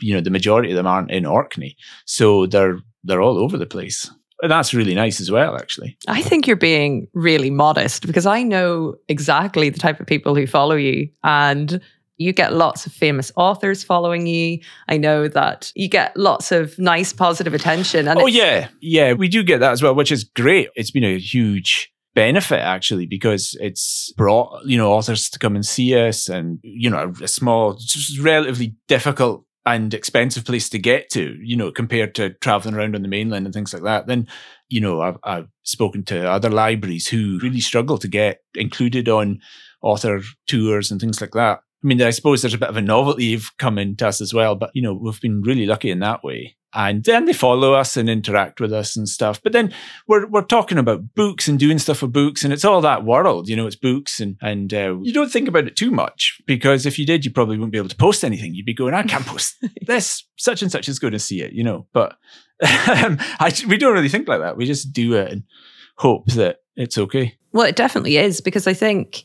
you 0.00 0.14
know, 0.14 0.20
the 0.20 0.30
majority 0.30 0.70
of 0.70 0.76
them 0.76 0.86
aren't 0.86 1.10
in 1.10 1.24
Orkney, 1.24 1.76
so 2.04 2.44
they're 2.44 2.80
they're 3.02 3.22
all 3.22 3.38
over 3.38 3.56
the 3.56 3.66
place 3.66 4.10
that's 4.48 4.74
really 4.74 4.94
nice 4.94 5.20
as 5.20 5.30
well, 5.30 5.56
actually. 5.56 5.96
I 6.08 6.22
think 6.22 6.46
you're 6.46 6.56
being 6.56 7.08
really 7.14 7.50
modest 7.50 8.06
because 8.06 8.26
I 8.26 8.42
know 8.42 8.96
exactly 9.08 9.68
the 9.68 9.78
type 9.78 10.00
of 10.00 10.06
people 10.06 10.34
who 10.34 10.46
follow 10.46 10.76
you. 10.76 11.08
And 11.24 11.80
you 12.16 12.34
get 12.34 12.52
lots 12.52 12.84
of 12.84 12.92
famous 12.92 13.32
authors 13.36 13.82
following 13.82 14.26
you. 14.26 14.60
I 14.88 14.98
know 14.98 15.26
that 15.28 15.72
you 15.74 15.88
get 15.88 16.14
lots 16.16 16.52
of 16.52 16.78
nice, 16.78 17.12
positive 17.14 17.54
attention. 17.54 18.06
And 18.06 18.20
oh, 18.20 18.26
yeah. 18.26 18.68
Yeah, 18.80 19.14
we 19.14 19.28
do 19.28 19.42
get 19.42 19.60
that 19.60 19.72
as 19.72 19.82
well, 19.82 19.94
which 19.94 20.12
is 20.12 20.24
great. 20.24 20.68
It's 20.74 20.90
been 20.90 21.04
a 21.04 21.18
huge 21.18 21.90
benefit 22.14 22.58
actually 22.58 23.06
because 23.06 23.56
it's 23.60 24.12
brought 24.16 24.64
you 24.64 24.76
know 24.76 24.92
authors 24.92 25.30
to 25.30 25.38
come 25.38 25.54
and 25.54 25.64
see 25.64 25.94
us 25.94 26.28
and 26.28 26.58
you 26.62 26.90
know 26.90 27.12
a 27.22 27.28
small 27.28 27.74
just 27.74 28.18
relatively 28.18 28.74
difficult 28.88 29.44
and 29.66 29.92
expensive 29.92 30.44
place 30.44 30.68
to 30.68 30.78
get 30.78 31.10
to 31.10 31.36
you 31.42 31.56
know 31.56 31.70
compared 31.70 32.14
to 32.14 32.30
traveling 32.34 32.74
around 32.74 32.94
on 32.94 33.02
the 33.02 33.08
mainland 33.08 33.44
and 33.44 33.54
things 33.54 33.74
like 33.74 33.82
that 33.82 34.06
then 34.06 34.26
you 34.68 34.80
know 34.80 35.02
i've, 35.02 35.18
I've 35.22 35.48
spoken 35.64 36.02
to 36.04 36.30
other 36.30 36.50
libraries 36.50 37.06
who 37.08 37.38
really 37.42 37.60
struggle 37.60 37.98
to 37.98 38.08
get 38.08 38.40
included 38.54 39.08
on 39.08 39.40
author 39.82 40.22
tours 40.46 40.90
and 40.90 41.00
things 41.00 41.20
like 41.20 41.32
that 41.32 41.60
I 41.82 41.86
mean, 41.86 42.02
I 42.02 42.10
suppose 42.10 42.42
there's 42.42 42.52
a 42.52 42.58
bit 42.58 42.68
of 42.68 42.76
a 42.76 42.82
novelty 42.82 43.32
of 43.32 43.56
coming 43.56 43.96
to 43.96 44.08
us 44.08 44.20
as 44.20 44.34
well, 44.34 44.54
but 44.54 44.70
you 44.74 44.82
know, 44.82 44.92
we've 44.92 45.20
been 45.20 45.40
really 45.40 45.64
lucky 45.64 45.90
in 45.90 46.00
that 46.00 46.22
way. 46.22 46.56
And 46.72 47.04
then 47.04 47.24
they 47.24 47.32
follow 47.32 47.74
us 47.74 47.96
and 47.96 48.08
interact 48.08 48.60
with 48.60 48.72
us 48.72 48.96
and 48.96 49.08
stuff. 49.08 49.42
But 49.42 49.52
then 49.52 49.72
we're 50.06 50.26
we're 50.28 50.42
talking 50.42 50.78
about 50.78 51.14
books 51.14 51.48
and 51.48 51.58
doing 51.58 51.78
stuff 51.78 52.02
with 52.02 52.12
books, 52.12 52.44
and 52.44 52.52
it's 52.52 52.64
all 52.64 52.80
that 52.82 53.04
world, 53.04 53.48
you 53.48 53.56
know. 53.56 53.66
It's 53.66 53.76
books, 53.76 54.20
and 54.20 54.36
and 54.40 54.72
uh, 54.72 54.96
you 55.02 55.12
don't 55.12 55.32
think 55.32 55.48
about 55.48 55.66
it 55.66 55.76
too 55.76 55.90
much 55.90 56.40
because 56.46 56.86
if 56.86 56.98
you 56.98 57.04
did, 57.04 57.24
you 57.24 57.32
probably 57.32 57.56
wouldn't 57.56 57.72
be 57.72 57.78
able 57.78 57.88
to 57.88 57.96
post 57.96 58.24
anything. 58.24 58.54
You'd 58.54 58.66
be 58.66 58.74
going, 58.74 58.94
I 58.94 59.02
can't 59.02 59.26
post 59.26 59.56
this. 59.86 60.24
Such 60.36 60.62
and 60.62 60.70
such 60.70 60.88
is 60.88 60.98
going 60.98 61.12
to 61.12 61.18
see 61.18 61.42
it, 61.42 61.52
you 61.52 61.64
know. 61.64 61.86
But 61.92 62.12
um, 62.62 63.18
I, 63.40 63.52
we 63.66 63.76
don't 63.76 63.94
really 63.94 64.08
think 64.08 64.28
like 64.28 64.40
that. 64.40 64.56
We 64.56 64.66
just 64.66 64.92
do 64.92 65.14
it 65.14 65.32
and 65.32 65.42
hope 65.96 66.26
that 66.32 66.58
it's 66.76 66.98
okay. 66.98 67.36
Well, 67.52 67.66
it 67.66 67.76
definitely 67.76 68.16
is 68.16 68.40
because 68.40 68.66
I 68.66 68.74
think 68.74 69.24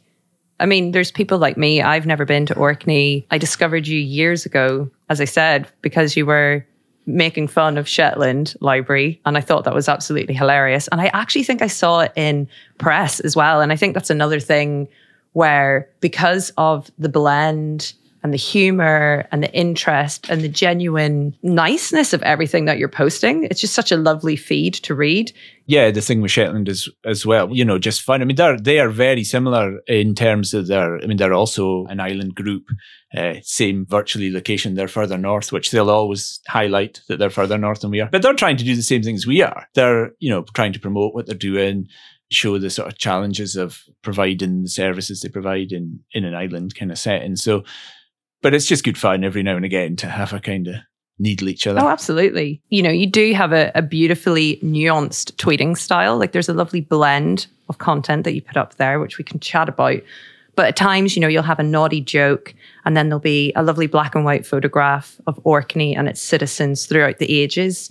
I 0.59 0.65
mean, 0.65 0.91
there's 0.91 1.11
people 1.11 1.37
like 1.37 1.57
me. 1.57 1.81
I've 1.81 2.05
never 2.05 2.25
been 2.25 2.45
to 2.47 2.55
Orkney. 2.55 3.27
I 3.29 3.37
discovered 3.37 3.87
you 3.87 3.99
years 3.99 4.45
ago, 4.45 4.89
as 5.09 5.19
I 5.19 5.25
said, 5.25 5.67
because 5.81 6.15
you 6.15 6.25
were 6.25 6.65
making 7.05 7.47
fun 7.47 7.77
of 7.77 7.87
Shetland 7.87 8.55
Library. 8.61 9.21
And 9.25 9.37
I 9.37 9.41
thought 9.41 9.63
that 9.65 9.73
was 9.73 9.87
absolutely 9.87 10.33
hilarious. 10.33 10.87
And 10.89 10.99
I 10.99 11.07
actually 11.07 11.43
think 11.43 11.61
I 11.61 11.67
saw 11.67 11.99
it 12.01 12.11
in 12.15 12.47
press 12.77 13.19
as 13.19 13.35
well. 13.35 13.61
And 13.61 13.71
I 13.71 13.75
think 13.75 13.93
that's 13.93 14.09
another 14.09 14.39
thing 14.39 14.87
where, 15.33 15.89
because 15.99 16.51
of 16.57 16.89
the 16.97 17.09
blend 17.09 17.93
and 18.25 18.33
the 18.33 18.37
humor 18.37 19.27
and 19.31 19.43
the 19.43 19.53
interest 19.53 20.31
and 20.31 20.41
the 20.41 20.49
genuine 20.49 21.37
niceness 21.43 22.11
of 22.11 22.23
everything 22.23 22.65
that 22.65 22.79
you're 22.79 22.89
posting. 22.89 23.43
It's 23.43 23.61
just 23.61 23.75
such 23.75 23.91
a 23.91 23.97
lovely 23.97 24.35
feed 24.35 24.73
to 24.73 24.95
read. 24.95 25.31
Yeah, 25.67 25.91
the 25.91 26.01
thing 26.01 26.21
with 26.21 26.31
Shetland 26.31 26.67
is 26.67 26.89
as 27.05 27.23
well, 27.23 27.55
you 27.55 27.63
know, 27.63 27.77
just 27.77 28.01
fun. 28.01 28.23
I 28.23 28.25
mean, 28.25 28.35
they're 28.35 28.59
they 28.59 28.79
are 28.79 28.89
very 28.89 29.23
similar 29.23 29.77
in 29.87 30.15
terms 30.15 30.55
of 30.55 30.65
their. 30.65 30.97
I 30.97 31.05
mean, 31.05 31.17
they're 31.17 31.35
also 31.35 31.85
an 31.85 31.99
island 31.99 32.33
group, 32.33 32.63
uh, 33.15 33.35
same 33.43 33.85
virtually 33.85 34.31
location. 34.31 34.73
They're 34.73 34.87
further 34.87 35.19
north, 35.19 35.51
which 35.51 35.69
they'll 35.69 35.91
always 35.91 36.39
highlight 36.47 37.01
that 37.07 37.19
they're 37.19 37.29
further 37.29 37.59
north 37.59 37.81
than 37.81 37.91
we 37.91 38.01
are. 38.01 38.09
But 38.11 38.23
they're 38.23 38.33
trying 38.33 38.57
to 38.57 38.63
do 38.63 38.75
the 38.75 38.81
same 38.81 39.03
things 39.03 39.27
we 39.27 39.43
are. 39.43 39.67
They're 39.75 40.13
you 40.17 40.31
know 40.31 40.45
trying 40.55 40.73
to 40.73 40.79
promote 40.79 41.13
what 41.13 41.27
they're 41.27 41.35
doing 41.35 41.89
show 42.31 42.57
the 42.57 42.71
sort 42.71 42.87
of 42.87 42.97
challenges 42.97 43.55
of 43.55 43.83
providing 44.01 44.63
the 44.63 44.69
services 44.69 45.21
they 45.21 45.29
provide 45.29 45.71
in 45.71 45.99
in 46.11 46.25
an 46.25 46.33
island 46.33 46.73
kind 46.73 46.91
of 46.91 46.97
setting. 46.97 47.35
So 47.35 47.63
but 48.45 48.53
it's 48.53 48.67
just 48.67 48.83
good 48.83 48.95
fun 48.95 49.23
every 49.23 49.41
now 49.41 49.55
and 49.55 49.65
again 49.65 49.95
to 49.95 50.05
have 50.05 50.31
a 50.31 50.39
kind 50.39 50.67
of 50.67 50.75
needle 51.17 51.49
each 51.49 51.65
other. 51.65 51.81
Oh, 51.81 51.87
absolutely. 51.87 52.61
You 52.69 52.83
know, 52.83 52.91
you 52.91 53.07
do 53.07 53.33
have 53.33 53.51
a, 53.51 53.71
a, 53.73 53.81
beautifully 53.81 54.57
nuanced 54.57 55.31
tweeting 55.37 55.75
style. 55.75 56.19
Like 56.19 56.31
there's 56.31 56.47
a 56.47 56.53
lovely 56.53 56.81
blend 56.81 57.47
of 57.69 57.79
content 57.79 58.23
that 58.23 58.35
you 58.35 58.43
put 58.43 58.55
up 58.55 58.75
there, 58.75 58.99
which 58.99 59.17
we 59.17 59.23
can 59.23 59.39
chat 59.39 59.67
about. 59.67 59.99
But 60.55 60.67
at 60.67 60.75
times, 60.75 61.15
you 61.15 61.21
know, 61.21 61.27
you'll 61.27 61.41
have 61.41 61.57
a 61.57 61.63
naughty 61.63 62.01
joke 62.01 62.53
and 62.85 62.95
then 62.95 63.09
there'll 63.09 63.19
be 63.19 63.51
a 63.55 63.63
lovely 63.63 63.87
black 63.87 64.13
and 64.13 64.25
white 64.25 64.45
photograph 64.45 65.19
of 65.25 65.39
Orkney 65.43 65.95
and 65.95 66.07
its 66.07 66.21
citizens 66.21 66.85
throughout 66.85 67.17
the 67.17 67.41
ages. 67.41 67.89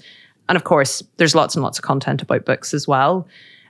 And 0.48 0.54
of 0.54 0.62
course, 0.62 1.02
there's 1.16 1.34
lots 1.34 1.56
and 1.56 1.64
lots 1.64 1.80
of 1.80 1.84
content 1.84 2.22
about 2.22 2.44
books 2.44 2.72
as 2.72 2.86
well. 2.86 3.26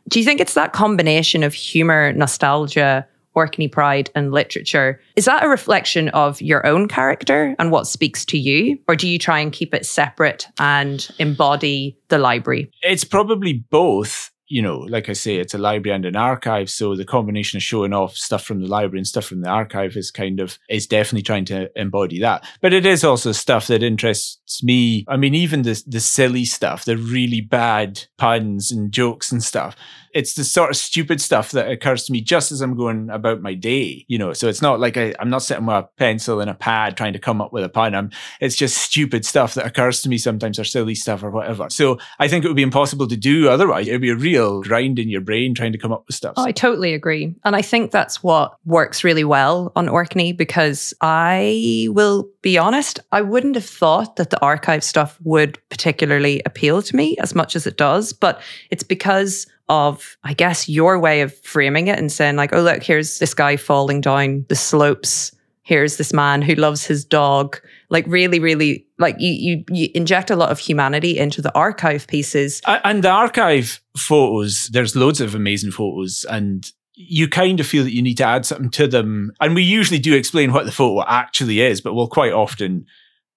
Do 0.09 0.19
you 0.19 0.25
think 0.27 0.39
it's 0.39 0.53
that 0.53 0.75
combination 0.75 1.45
of 1.45 1.55
humor, 1.55 2.13
nostalgia, 2.13 3.07
Orkney 3.35 3.69
pride 3.69 4.11
and 4.15 4.33
literature. 4.33 5.01
Is 5.17 5.25
that 5.25 5.45
a 5.45 5.49
reflection 5.49 6.09
of 6.11 6.41
your 6.41 6.67
own 6.67 6.89
character 6.89 7.55
and 7.59 7.71
what 7.71 7.87
speaks 7.87 8.25
to 8.27 8.39
you? 8.39 8.79
Or 8.89 8.97
do 8.97 9.09
you 9.09 9.19
try 9.19 9.41
and 9.41 9.53
keep 9.53 9.75
it 9.75 9.87
separate 9.87 10.47
and 10.59 11.09
embody 11.19 11.99
the 12.09 12.19
library? 12.19 12.71
It's 12.83 13.05
probably 13.05 13.65
both 13.71 14.31
you 14.55 14.63
know, 14.63 14.79
like 14.79 15.09
I 15.09 15.15
say, 15.15 15.35
it's 15.35 15.53
a 15.53 15.59
library 15.59 15.97
and 15.97 16.05
an 16.05 16.15
archive. 16.15 16.71
So 16.71 16.95
the 16.95 17.05
combination 17.05 17.57
of 17.57 17.65
showing 17.65 17.93
off 17.93 18.17
stuff 18.17 18.45
from 18.45 18.61
the 18.61 18.69
library 18.69 19.01
and 19.01 19.07
stuff 19.07 19.25
from 19.25 19.41
the 19.41 19.49
archive 19.49 19.97
is 19.97 20.13
kind 20.13 20.39
of, 20.39 20.61
is 20.71 20.87
definitely 20.87 21.25
trying 21.25 21.45
to 21.47 21.69
embody 21.75 22.21
that. 22.21 22.47
But 22.61 22.73
it 22.73 22.87
is 22.87 23.03
also 23.03 23.33
stuff 23.33 23.67
that 23.67 23.83
interests 23.83 24.63
me. 24.63 25.07
I 25.09 25.17
mean, 25.17 25.35
even 25.35 25.63
the, 25.63 25.83
the 25.89 25.99
silly 25.99 26.45
stuff, 26.45 26.85
the 26.85 26.97
really 26.97 27.41
bad 27.41 28.05
puns 28.17 28.71
and 28.71 28.93
jokes 28.93 29.33
and 29.33 29.43
stuff 29.43 29.75
it's 30.15 30.35
the 30.35 30.45
sort 30.45 30.71
of 30.71 30.77
stupid 30.77 31.21
stuff 31.21 31.51
that 31.51 31.69
occurs 31.69 32.05
to 32.05 32.13
me 32.13 32.21
just 32.21 32.53
as 32.53 32.61
I'm 32.61 32.77
going 32.77 33.11
about 33.11 33.43
my 33.43 33.53
day, 33.53 34.05
you 34.07 34.17
know. 34.17 34.33
So 34.33 34.49
it's 34.49 34.63
not 34.63 34.79
like 34.79 34.97
I, 34.97 35.13
am 35.19 35.29
not 35.29 35.43
sitting 35.43 35.67
with 35.67 35.75
a 35.75 35.89
pencil 35.99 36.41
and 36.41 36.49
a 36.49 36.55
pad 36.55 36.97
trying 36.97 37.15
to 37.15 37.19
come 37.19 37.41
up 37.41 37.53
with 37.53 37.65
a 37.65 37.69
pun. 37.69 37.95
I'm, 37.97 38.11
it's 38.41 38.55
just 38.55 38.79
stupid 38.79 39.27
stuff 39.27 39.55
that 39.55 39.67
occurs 39.67 40.03
to 40.03 40.09
me 40.09 40.17
sometimes 40.17 40.59
or 40.59 40.65
silly 40.65 40.95
stuff 40.95 41.25
or 41.25 41.31
whatever. 41.31 41.69
So 41.69 41.99
I 42.21 42.29
think 42.29 42.45
it 42.45 42.49
would 42.49 42.57
be 42.57 42.63
impossible 42.63 43.09
to 43.09 43.17
do 43.17 43.49
otherwise. 43.49 43.89
It 43.89 43.93
would 43.93 44.01
be 44.01 44.11
a 44.11 44.17
real 44.17 44.44
grind 44.63 44.99
in 44.99 45.09
your 45.09 45.21
brain 45.21 45.55
trying 45.55 45.73
to 45.73 45.79
come 45.79 45.93
up 45.93 46.05
with 46.07 46.17
stuff. 46.17 46.35
Oh, 46.37 46.45
I 46.45 46.53
totally 46.53 46.95
agree. 46.95 47.35
And 47.45 47.55
I 47.57 47.63
think 47.63 47.91
that's 47.91 48.23
what 48.23 48.57
works 48.65 49.05
really 49.05 49.25
well 49.25 49.73
on 49.77 49.89
Orkney 49.89 50.33
because 50.33 50.95
I 51.01 51.89
will 51.91 52.29
be 52.43 52.59
honest, 52.59 53.01
I 53.13 53.23
wouldn't 53.23 53.55
have 53.55 53.65
thought 53.65 54.17
that 54.17 54.31
the 54.31 54.41
archive 54.41 54.85
stuff 54.85 55.19
would 55.23 55.59
particularly 55.69 56.43
appeal 56.47 56.83
to 56.83 56.97
me 56.97 57.17
as 57.19 57.35
much 57.35 57.57
as 57.57 57.67
it 57.67 57.77
does. 57.77 58.13
But 58.13 58.41
it's 58.71 58.85
because 58.85 59.47
of, 59.69 60.17
I 60.25 60.35
guess, 60.35 60.69
your 60.69 60.99
way 60.99 61.23
of 61.23 61.37
framing 61.39 61.89
it 61.89 61.99
and 61.99 62.13
saying, 62.13 62.37
like, 62.37 62.53
oh, 62.53 62.61
look, 62.61 62.83
here's 62.83 63.19
this 63.19 63.35
guy 63.35 63.57
falling 63.57 64.01
down 64.01 64.45
the 64.49 64.57
slopes. 64.57 65.35
Here's 65.63 65.97
this 65.97 66.13
man 66.13 66.43
who 66.43 66.55
loves 66.55 66.85
his 66.85 67.05
dog. 67.05 67.61
Like, 67.95 68.07
really, 68.09 68.41
really, 68.41 68.89
like 68.99 69.15
you, 69.21 69.33
you, 69.33 69.65
you 69.71 69.89
inject 69.95 70.29
a 70.29 70.35
lot 70.35 70.51
of 70.51 70.59
humanity 70.59 71.17
into 71.17 71.41
the 71.41 71.55
archive 71.55 72.09
pieces. 72.09 72.61
And 72.67 73.05
the 73.05 73.11
archive 73.11 73.81
photos, 73.97 74.69
there's 74.73 74.97
loads 74.97 75.21
of 75.21 75.37
amazing 75.37 75.71
photos. 75.71 76.27
And 76.29 76.69
you 76.95 77.29
kind 77.29 77.61
of 77.61 77.69
feel 77.69 77.85
that 77.85 77.95
you 77.95 78.03
need 78.03 78.17
to 78.17 78.25
add 78.25 78.47
something 78.47 78.71
to 78.71 78.89
them. 78.89 79.31
And 79.41 79.55
we 79.55 79.63
usually 79.63 80.01
do 80.01 80.13
explain 80.17 80.53
what 80.53 80.67
the 80.67 80.73
photo 80.73 81.05
actually 81.07 81.61
is, 81.61 81.81
but 81.81 81.95
we'll 81.95 82.09
quite 82.09 82.33
often 82.33 82.87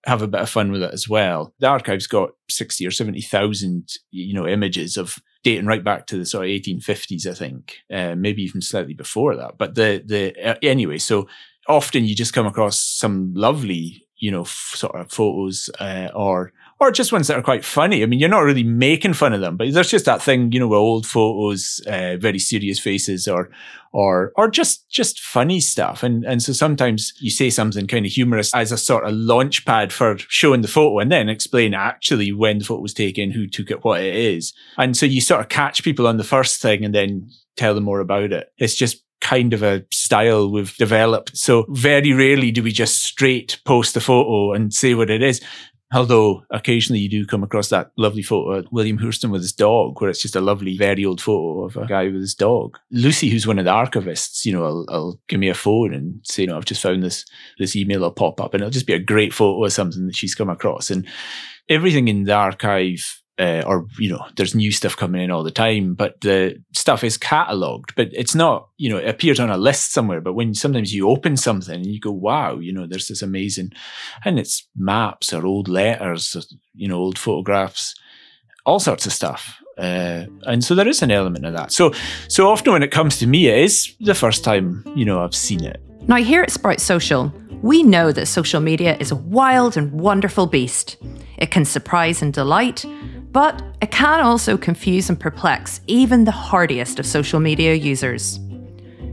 have 0.08 0.24
a 0.24 0.28
bit 0.28 0.42
of 0.42 0.50
fun 0.50 0.72
with 0.72 0.82
it 0.82 0.92
as 0.92 1.08
well. 1.08 1.54
The 1.60 1.68
archive's 1.68 2.08
got 2.08 2.32
60 2.50 2.88
or 2.88 2.92
70,000, 2.92 3.90
you 4.10 4.34
know, 4.34 4.48
images 4.48 4.98
of 4.98 5.18
dating 5.44 5.68
right 5.68 5.84
back 5.84 6.08
to 6.08 6.18
the 6.18 6.26
sort 6.26 6.46
of 6.46 6.50
1850s, 6.50 7.28
I 7.28 7.34
think, 7.36 7.78
uh, 7.94 8.16
maybe 8.16 8.42
even 8.42 8.62
slightly 8.62 8.96
before 8.96 9.36
that. 9.36 9.60
But 9.60 9.76
the, 9.76 10.02
the, 10.04 10.34
uh, 10.44 10.56
anyway, 10.64 10.98
so 10.98 11.28
often 11.68 12.06
you 12.06 12.16
just 12.16 12.34
come 12.34 12.48
across 12.48 12.80
some 12.80 13.34
lovely, 13.36 14.07
you 14.18 14.32
know, 14.32 14.42
f- 14.42 14.74
sort 14.76 14.96
of 14.96 15.12
photos, 15.12 15.70
uh, 15.80 16.10
or, 16.14 16.54
or 16.80 16.92
just 16.92 17.12
ones 17.12 17.28
that 17.28 17.38
are 17.38 17.44
quite 17.44 17.66
funny. 17.66 18.04
I 18.04 18.06
mean, 18.06 18.20
you're 18.20 18.30
not 18.30 18.44
really 18.44 18.64
making 18.64 19.14
fun 19.14 19.34
of 19.34 19.42
them, 19.42 19.58
but 19.58 19.72
there's 19.74 19.90
just 19.90 20.06
that 20.06 20.22
thing, 20.22 20.52
you 20.52 20.60
know, 20.60 20.68
with 20.68 20.78
old 20.78 21.08
photos, 21.08 21.82
uh, 21.88 22.18
very 22.18 22.40
serious 22.40 22.80
faces, 22.80 23.28
or 23.28 23.50
or 23.94 24.32
or 24.36 24.50
just 24.50 24.90
just 24.90 25.20
funny 25.20 25.60
stuff. 25.60 26.04
And 26.04 26.24
and 26.24 26.42
so 26.42 26.54
sometimes 26.54 27.14
you 27.20 27.32
say 27.32 27.50
something 27.50 27.88
kind 27.88 28.06
of 28.06 28.12
humorous 28.12 28.54
as 28.54 28.72
a 28.72 28.78
sort 28.78 29.06
of 29.06 29.14
launch 29.14 29.66
pad 29.66 29.92
for 29.92 30.18
showing 30.18 30.62
the 30.62 30.68
photo, 30.68 31.00
and 31.00 31.12
then 31.12 31.30
explain 31.30 31.74
actually 31.74 32.32
when 32.32 32.60
the 32.60 32.66
photo 32.66 32.82
was 32.82 32.94
taken, 32.94 33.32
who 33.32 33.48
took 33.48 33.72
it, 33.72 33.84
what 33.84 34.04
it 34.04 34.16
is. 34.16 34.54
And 34.78 34.96
so 34.96 35.06
you 35.06 35.22
sort 35.22 35.42
of 35.42 35.50
catch 35.50 35.84
people 35.84 36.06
on 36.06 36.18
the 36.18 36.24
first 36.24 36.62
thing, 36.62 36.86
and 36.86 36.94
then 36.94 37.30
tell 37.56 37.74
them 37.74 37.86
more 37.86 38.02
about 38.02 38.32
it. 38.32 38.52
It's 38.60 38.76
just 38.76 39.04
kind 39.22 39.54
of 39.54 39.64
a 39.64 39.84
style 39.92 40.52
we've 40.52 40.76
developed. 40.78 41.38
So 41.38 41.66
very 41.70 42.14
rarely 42.14 42.52
do 42.52 42.64
we 42.64 42.72
just 42.72 43.04
straight 43.04 43.60
post 43.66 43.94
the 43.94 44.02
photo 44.02 44.54
and 44.54 44.74
say 44.74 44.94
what 44.94 45.10
it 45.10 45.24
is. 45.24 45.42
Although 45.94 46.44
occasionally 46.52 47.00
you 47.00 47.10
do 47.10 47.26
come 47.26 47.44
across 47.44 47.70
that 47.70 47.92
lovely 47.98 48.22
photo 48.22 48.60
of 48.60 48.68
William 48.72 48.98
Hurston 48.98 49.32
with 49.32 49.42
his 49.42 49.54
dog, 49.54 50.02
where 50.02 50.10
it's 50.10 50.22
just 50.22 50.36
a 50.36 50.42
lovely, 50.42 50.78
very 50.78 51.06
old 51.06 51.22
photo 51.22 51.64
of 51.64 51.78
a 51.78 51.86
guy 51.86 52.06
with 52.06 52.20
his 52.20 52.36
dog. 52.36 52.78
Lucy, 52.92 53.30
who's 53.30 53.48
one 53.48 53.58
of 53.58 53.64
the 53.64 53.72
archivists, 53.72 54.44
you 54.44 54.52
know, 54.52 54.64
will 54.64 54.86
will 54.90 55.22
give 55.30 55.40
me 55.40 55.48
a 55.48 55.54
phone 55.54 55.94
and 55.94 56.20
say, 56.24 56.44
you 56.44 56.48
know, 56.48 56.58
I've 56.58 56.66
just 56.66 56.82
found 56.82 57.04
this 57.04 57.26
this 57.58 57.74
email 57.74 58.02
will 58.02 58.12
pop 58.12 58.42
up, 58.42 58.54
and 58.54 58.62
it'll 58.62 58.72
just 58.72 58.86
be 58.86 58.94
a 58.94 59.00
great 59.00 59.34
photo 59.34 59.64
of 59.64 59.72
something 59.72 60.08
that 60.08 60.16
she's 60.16 60.36
come 60.36 60.50
across. 60.50 60.92
And 60.92 61.08
everything 61.70 62.10
in 62.10 62.26
the 62.26 62.34
archive 62.34 63.22
uh, 63.40 63.64
or 63.66 63.86
you 64.00 64.10
know 64.10 64.26
there's 64.36 64.56
new 64.56 64.72
stuff 64.72 64.96
coming 64.98 65.22
in 65.22 65.32
all 65.32 65.44
the 65.44 65.52
time 65.52 65.94
but 65.94 66.20
the 66.22 66.62
stuff 66.74 67.04
is 67.04 67.18
cataloged 67.18 67.92
but 67.96 68.10
it's 68.12 68.36
not 68.36 68.70
you 68.78 68.90
know 68.90 68.98
it 68.98 69.08
appears 69.08 69.40
on 69.40 69.50
a 69.50 69.58
list 69.58 69.94
somewhere 69.94 70.22
but 70.22 70.34
when 70.34 70.54
sometimes 70.54 70.94
you 70.94 71.10
open 71.10 71.38
something 71.38 71.76
and 71.76 71.86
you 71.86 72.00
go 72.00 72.12
wow 72.12 72.58
you 72.58 72.74
know 72.74 72.88
there's 72.88 73.08
this 73.08 73.22
amazing 73.22 73.72
and 74.26 74.40
it's 74.40 74.68
maps 74.76 75.34
or 75.34 75.46
old 75.46 75.68
letters 75.68 76.36
or, 76.36 76.42
you 76.74 76.88
know 76.88 76.98
old 76.98 77.20
photographs 77.20 77.96
all 78.66 78.80
sorts 78.80 79.06
of 79.06 79.14
stuff 79.14 79.62
Uh, 79.78 80.26
and 80.48 80.64
so 80.64 80.74
there 80.76 80.90
is 80.90 81.04
an 81.04 81.12
element 81.12 81.46
of 81.46 81.54
that. 81.54 81.72
So 81.72 81.94
so 82.28 82.50
often 82.50 82.74
when 82.74 82.84
it 82.84 82.92
comes 82.92 83.20
to 83.20 83.28
me, 83.28 83.48
it 83.48 83.60
is 83.60 83.96
the 84.00 84.16
first 84.16 84.44
time 84.44 84.84
you 84.96 85.06
know 85.06 85.24
I've 85.24 85.36
seen 85.36 85.64
it. 85.64 85.80
Now 86.08 86.18
here 86.18 86.42
at 86.42 86.52
Sprout 86.52 86.80
Social, 86.80 87.32
we 87.62 87.84
know 87.84 88.12
that 88.12 88.28
social 88.28 88.62
media 88.62 88.98
is 89.00 89.12
a 89.12 89.16
wild 89.16 89.78
and 89.78 89.92
wonderful 89.92 90.48
beast. 90.48 90.98
It 91.38 91.52
can 91.52 91.66
surprise 91.66 92.24
and 92.24 92.34
delight, 92.34 92.86
but 93.38 93.62
it 93.84 93.92
can 93.92 94.20
also 94.20 94.58
confuse 94.58 95.10
and 95.10 95.20
perplex 95.20 95.80
even 95.86 96.24
the 96.24 96.32
hardiest 96.32 96.98
of 96.98 97.06
social 97.06 97.40
media 97.40 97.76
users. 97.76 98.40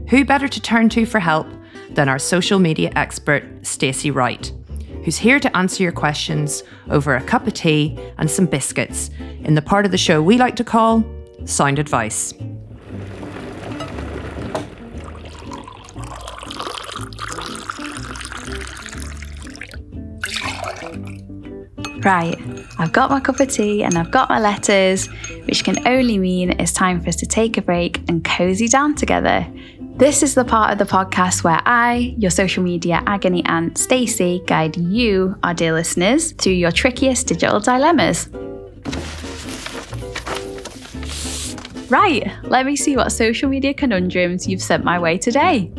Who 0.09 0.25
better 0.25 0.47
to 0.47 0.59
turn 0.59 0.89
to 0.89 1.05
for 1.05 1.19
help 1.19 1.45
than 1.91 2.09
our 2.09 2.17
social 2.17 2.57
media 2.57 2.91
expert, 2.95 3.43
Stacey 3.61 4.09
Wright, 4.09 4.51
who's 5.03 5.15
here 5.15 5.39
to 5.39 5.55
answer 5.55 5.83
your 5.83 5.91
questions 5.91 6.63
over 6.89 7.15
a 7.15 7.21
cup 7.21 7.45
of 7.45 7.53
tea 7.53 7.99
and 8.17 8.27
some 8.27 8.47
biscuits 8.47 9.11
in 9.43 9.53
the 9.53 9.61
part 9.61 9.85
of 9.85 9.91
the 9.91 9.97
show 9.99 10.23
we 10.23 10.39
like 10.39 10.55
to 10.55 10.63
call 10.63 11.05
Sound 11.45 11.77
Advice. 11.77 12.33
Right, 22.01 22.64
I've 22.77 22.91
got 22.91 23.09
my 23.09 23.21
cup 23.21 23.39
of 23.39 23.47
tea 23.47 23.83
and 23.83 23.97
I've 23.97 24.11
got 24.11 24.29
my 24.29 24.39
letters, 24.39 25.07
which 25.45 25.63
can 25.63 25.87
only 25.87 26.17
mean 26.17 26.59
it's 26.59 26.73
time 26.73 26.99
for 26.99 27.07
us 27.07 27.15
to 27.17 27.25
take 27.25 27.57
a 27.57 27.61
break 27.61 28.01
and 28.09 28.23
cozy 28.23 28.67
down 28.67 28.95
together. 28.95 29.47
This 29.97 30.21
is 30.21 30.35
the 30.35 30.43
part 30.43 30.73
of 30.73 30.77
the 30.77 30.83
podcast 30.83 31.45
where 31.45 31.61
I, 31.65 32.15
your 32.17 32.31
social 32.31 32.63
media 32.63 33.01
agony 33.07 33.45
aunt 33.45 33.77
Stacey, 33.77 34.43
guide 34.45 34.75
you, 34.75 35.37
our 35.41 35.53
dear 35.53 35.71
listeners, 35.71 36.33
through 36.33 36.53
your 36.53 36.71
trickiest 36.71 37.27
digital 37.27 37.61
dilemmas. 37.61 38.27
Right, 41.89 42.29
let 42.43 42.65
me 42.65 42.75
see 42.75 42.97
what 42.97 43.09
social 43.13 43.47
media 43.47 43.73
conundrums 43.73 44.47
you've 44.47 44.61
sent 44.61 44.83
my 44.83 44.99
way 44.99 45.17
today. 45.17 45.71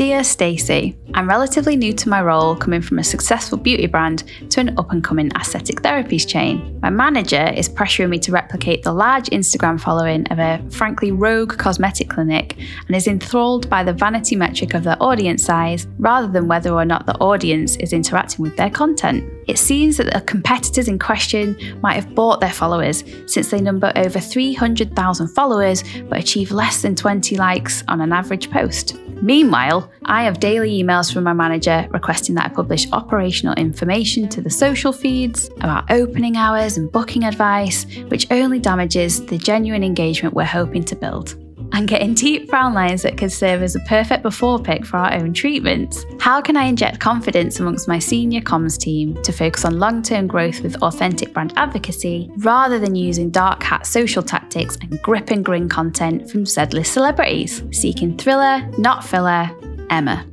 Dear 0.00 0.24
Stacey, 0.24 0.96
I'm 1.12 1.28
relatively 1.28 1.76
new 1.76 1.92
to 1.92 2.08
my 2.08 2.22
role, 2.22 2.56
coming 2.56 2.80
from 2.80 2.98
a 2.98 3.04
successful 3.04 3.58
beauty 3.58 3.84
brand 3.86 4.24
to 4.48 4.60
an 4.60 4.78
up 4.78 4.92
and 4.92 5.04
coming 5.04 5.30
aesthetic 5.38 5.82
therapies 5.82 6.26
chain. 6.26 6.78
My 6.80 6.88
manager 6.88 7.52
is 7.54 7.68
pressuring 7.68 8.08
me 8.08 8.18
to 8.20 8.32
replicate 8.32 8.82
the 8.82 8.94
large 8.94 9.26
Instagram 9.26 9.78
following 9.78 10.26
of 10.28 10.38
a 10.38 10.64
frankly 10.70 11.12
rogue 11.12 11.58
cosmetic 11.58 12.08
clinic 12.08 12.56
and 12.86 12.96
is 12.96 13.08
enthralled 13.08 13.68
by 13.68 13.84
the 13.84 13.92
vanity 13.92 14.36
metric 14.36 14.72
of 14.72 14.84
their 14.84 14.96
audience 15.02 15.44
size 15.44 15.86
rather 15.98 16.28
than 16.28 16.48
whether 16.48 16.70
or 16.70 16.86
not 16.86 17.04
the 17.04 17.18
audience 17.18 17.76
is 17.76 17.92
interacting 17.92 18.42
with 18.42 18.56
their 18.56 18.70
content. 18.70 19.30
It 19.48 19.58
seems 19.58 19.98
that 19.98 20.14
the 20.14 20.22
competitors 20.22 20.88
in 20.88 20.98
question 20.98 21.58
might 21.82 21.96
have 21.96 22.14
bought 22.14 22.40
their 22.40 22.52
followers 22.52 23.04
since 23.26 23.50
they 23.50 23.60
number 23.60 23.92
over 23.96 24.18
300,000 24.18 25.28
followers 25.28 25.84
but 26.08 26.18
achieve 26.18 26.52
less 26.52 26.80
than 26.80 26.94
20 26.94 27.36
likes 27.36 27.84
on 27.88 28.00
an 28.00 28.14
average 28.14 28.50
post. 28.50 28.96
Meanwhile, 29.22 29.89
I 30.04 30.24
have 30.24 30.40
daily 30.40 30.82
emails 30.82 31.12
from 31.12 31.24
my 31.24 31.32
manager 31.32 31.88
requesting 31.90 32.34
that 32.36 32.46
I 32.46 32.48
publish 32.54 32.90
operational 32.92 33.54
information 33.54 34.28
to 34.30 34.40
the 34.40 34.50
social 34.50 34.92
feeds 34.92 35.48
about 35.58 35.90
opening 35.90 36.36
hours 36.36 36.76
and 36.76 36.90
booking 36.90 37.24
advice, 37.24 37.84
which 38.08 38.30
only 38.30 38.58
damages 38.58 39.24
the 39.26 39.38
genuine 39.38 39.84
engagement 39.84 40.34
we're 40.34 40.44
hoping 40.44 40.84
to 40.84 40.96
build 40.96 41.36
and 41.72 41.88
getting 41.88 42.14
deep 42.14 42.48
frown 42.48 42.74
lines 42.74 43.02
that 43.02 43.16
could 43.16 43.32
serve 43.32 43.62
as 43.62 43.74
a 43.74 43.80
perfect 43.80 44.22
before 44.22 44.58
pick 44.58 44.84
for 44.84 44.96
our 44.96 45.14
own 45.14 45.32
treatments. 45.32 46.04
How 46.18 46.40
can 46.40 46.56
I 46.56 46.64
inject 46.64 47.00
confidence 47.00 47.60
amongst 47.60 47.88
my 47.88 47.98
senior 47.98 48.40
comms 48.40 48.78
team 48.78 49.20
to 49.22 49.32
focus 49.32 49.64
on 49.64 49.78
long 49.78 50.02
term 50.02 50.26
growth 50.26 50.60
with 50.60 50.82
authentic 50.82 51.32
brand 51.32 51.52
advocacy 51.56 52.30
rather 52.38 52.78
than 52.78 52.94
using 52.94 53.30
dark 53.30 53.62
hat 53.62 53.86
social 53.86 54.22
tactics 54.22 54.76
and 54.80 55.00
grip 55.02 55.30
and 55.30 55.44
grin 55.44 55.68
content 55.68 56.30
from 56.30 56.46
Z-list 56.46 56.92
celebrities? 56.92 57.62
Seeking 57.70 58.16
thriller, 58.16 58.68
not 58.78 59.04
filler, 59.04 59.50
Emma. 59.90 60.24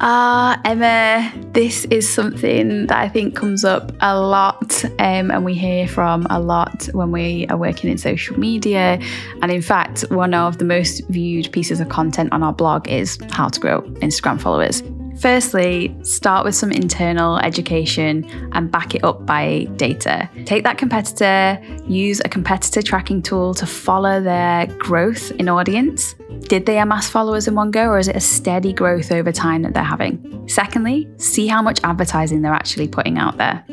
Ah, 0.00 0.60
Emma, 0.64 1.32
this 1.52 1.84
is 1.86 2.12
something 2.12 2.86
that 2.86 2.98
I 2.98 3.08
think 3.08 3.36
comes 3.36 3.64
up 3.64 3.92
a 4.00 4.18
lot 4.18 4.84
um, 4.98 5.30
and 5.30 5.44
we 5.44 5.54
hear 5.54 5.86
from 5.86 6.26
a 6.30 6.40
lot 6.40 6.86
when 6.92 7.12
we 7.12 7.46
are 7.48 7.56
working 7.56 7.90
in 7.90 7.96
social 7.96 8.38
media. 8.38 8.98
And 9.40 9.52
in 9.52 9.62
fact, 9.62 10.02
one 10.10 10.34
of 10.34 10.58
the 10.58 10.64
most 10.64 11.06
viewed 11.08 11.50
pieces 11.52 11.80
of 11.80 11.88
content 11.88 12.32
on 12.32 12.42
our 12.42 12.52
blog 12.52 12.88
is 12.88 13.18
how 13.30 13.48
to 13.48 13.60
grow 13.60 13.82
Instagram 14.02 14.40
followers. 14.40 14.82
Firstly, 15.20 15.96
start 16.02 16.44
with 16.44 16.54
some 16.54 16.72
internal 16.72 17.38
education 17.38 18.24
and 18.52 18.70
back 18.70 18.94
it 18.94 19.04
up 19.04 19.24
by 19.24 19.64
data. 19.76 20.28
Take 20.44 20.64
that 20.64 20.76
competitor, 20.76 21.60
use 21.86 22.20
a 22.24 22.28
competitor 22.28 22.82
tracking 22.82 23.22
tool 23.22 23.54
to 23.54 23.66
follow 23.66 24.20
their 24.20 24.66
growth 24.78 25.30
in 25.32 25.48
audience. 25.48 26.14
Did 26.48 26.66
they 26.66 26.78
amass 26.78 27.08
followers 27.08 27.48
in 27.48 27.54
one 27.54 27.70
go, 27.70 27.88
or 27.88 27.98
is 27.98 28.08
it 28.08 28.16
a 28.16 28.20
steady 28.20 28.72
growth 28.72 29.12
over 29.12 29.32
time 29.32 29.62
that 29.62 29.72
they're 29.72 29.82
having? 29.82 30.46
Secondly, 30.48 31.08
see 31.16 31.46
how 31.46 31.62
much 31.62 31.80
advertising 31.84 32.42
they're 32.42 32.52
actually 32.52 32.88
putting 32.88 33.18
out 33.18 33.38
there. 33.38 33.64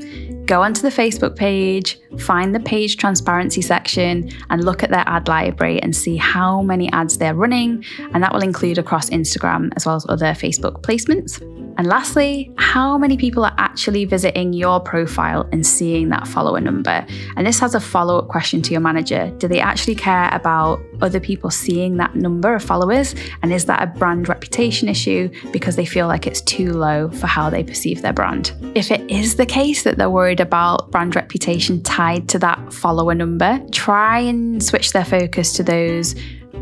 Go 0.52 0.64
onto 0.64 0.82
the 0.82 0.90
Facebook 0.90 1.38
page, 1.38 1.98
find 2.20 2.54
the 2.54 2.60
page 2.60 2.98
transparency 2.98 3.62
section, 3.62 4.30
and 4.50 4.66
look 4.66 4.84
at 4.84 4.90
their 4.90 5.06
ad 5.08 5.30
library 5.30 5.82
and 5.82 5.96
see 5.96 6.18
how 6.18 6.62
many 6.62 6.92
ads 6.92 7.18
they're 7.18 7.34
running. 7.34 7.86
And 8.14 8.22
that 8.22 8.34
will 8.34 8.44
include 8.44 8.78
across 8.78 9.10
Instagram 9.12 9.72
as 9.78 9.86
well 9.86 9.96
as 9.96 10.06
other 10.10 10.34
Facebook 10.34 10.82
placements. 10.82 11.40
And 11.82 11.90
lastly, 11.90 12.54
how 12.60 12.96
many 12.96 13.18
people 13.18 13.44
are 13.44 13.56
actually 13.58 14.06
visiting 14.06 14.54
your 14.54 14.80
profile 14.80 15.50
and 15.52 15.66
seeing 15.66 16.10
that 16.10 16.28
follower 16.28 16.62
number? 16.62 17.04
And 17.36 17.48
this 17.48 17.58
has 17.58 17.74
a 17.74 17.80
follow 17.80 18.20
up 18.20 18.28
question 18.28 18.62
to 18.62 18.72
your 18.72 18.82
manager. 18.82 19.34
Do 19.40 19.48
they 19.48 19.60
actually 19.60 19.96
care 19.96 20.30
about 20.32 20.80
other 21.02 21.20
people 21.20 21.50
seeing 21.50 21.98
that 21.98 22.14
number 22.14 22.54
of 22.54 22.64
followers? 22.64 23.16
And 23.42 23.52
is 23.52 23.66
that 23.66 23.82
a 23.82 23.88
brand 23.88 24.30
reputation 24.30 24.90
issue 24.90 25.32
because 25.52 25.76
they 25.76 25.88
feel 25.88 26.06
like 26.06 26.28
it's 26.28 26.42
too 26.42 26.72
low 26.72 27.10
for 27.10 27.26
how 27.26 27.50
they 27.50 27.64
perceive 27.64 28.04
their 28.04 28.14
brand? 28.14 28.54
If 28.76 28.92
it 28.92 29.02
is 29.10 29.38
the 29.38 29.48
case 29.48 29.82
that 29.82 29.98
they're 29.98 30.08
worried 30.08 30.40
about 30.40 30.92
brand 30.92 31.16
reputation 31.16 31.82
tied 31.82 32.30
to 32.30 32.38
that 32.38 32.72
follower 32.72 33.16
number, 33.16 33.60
try 33.72 34.20
and 34.20 34.64
switch 34.64 34.92
their 34.92 35.04
focus 35.04 35.52
to 35.54 35.64
those 35.64 36.14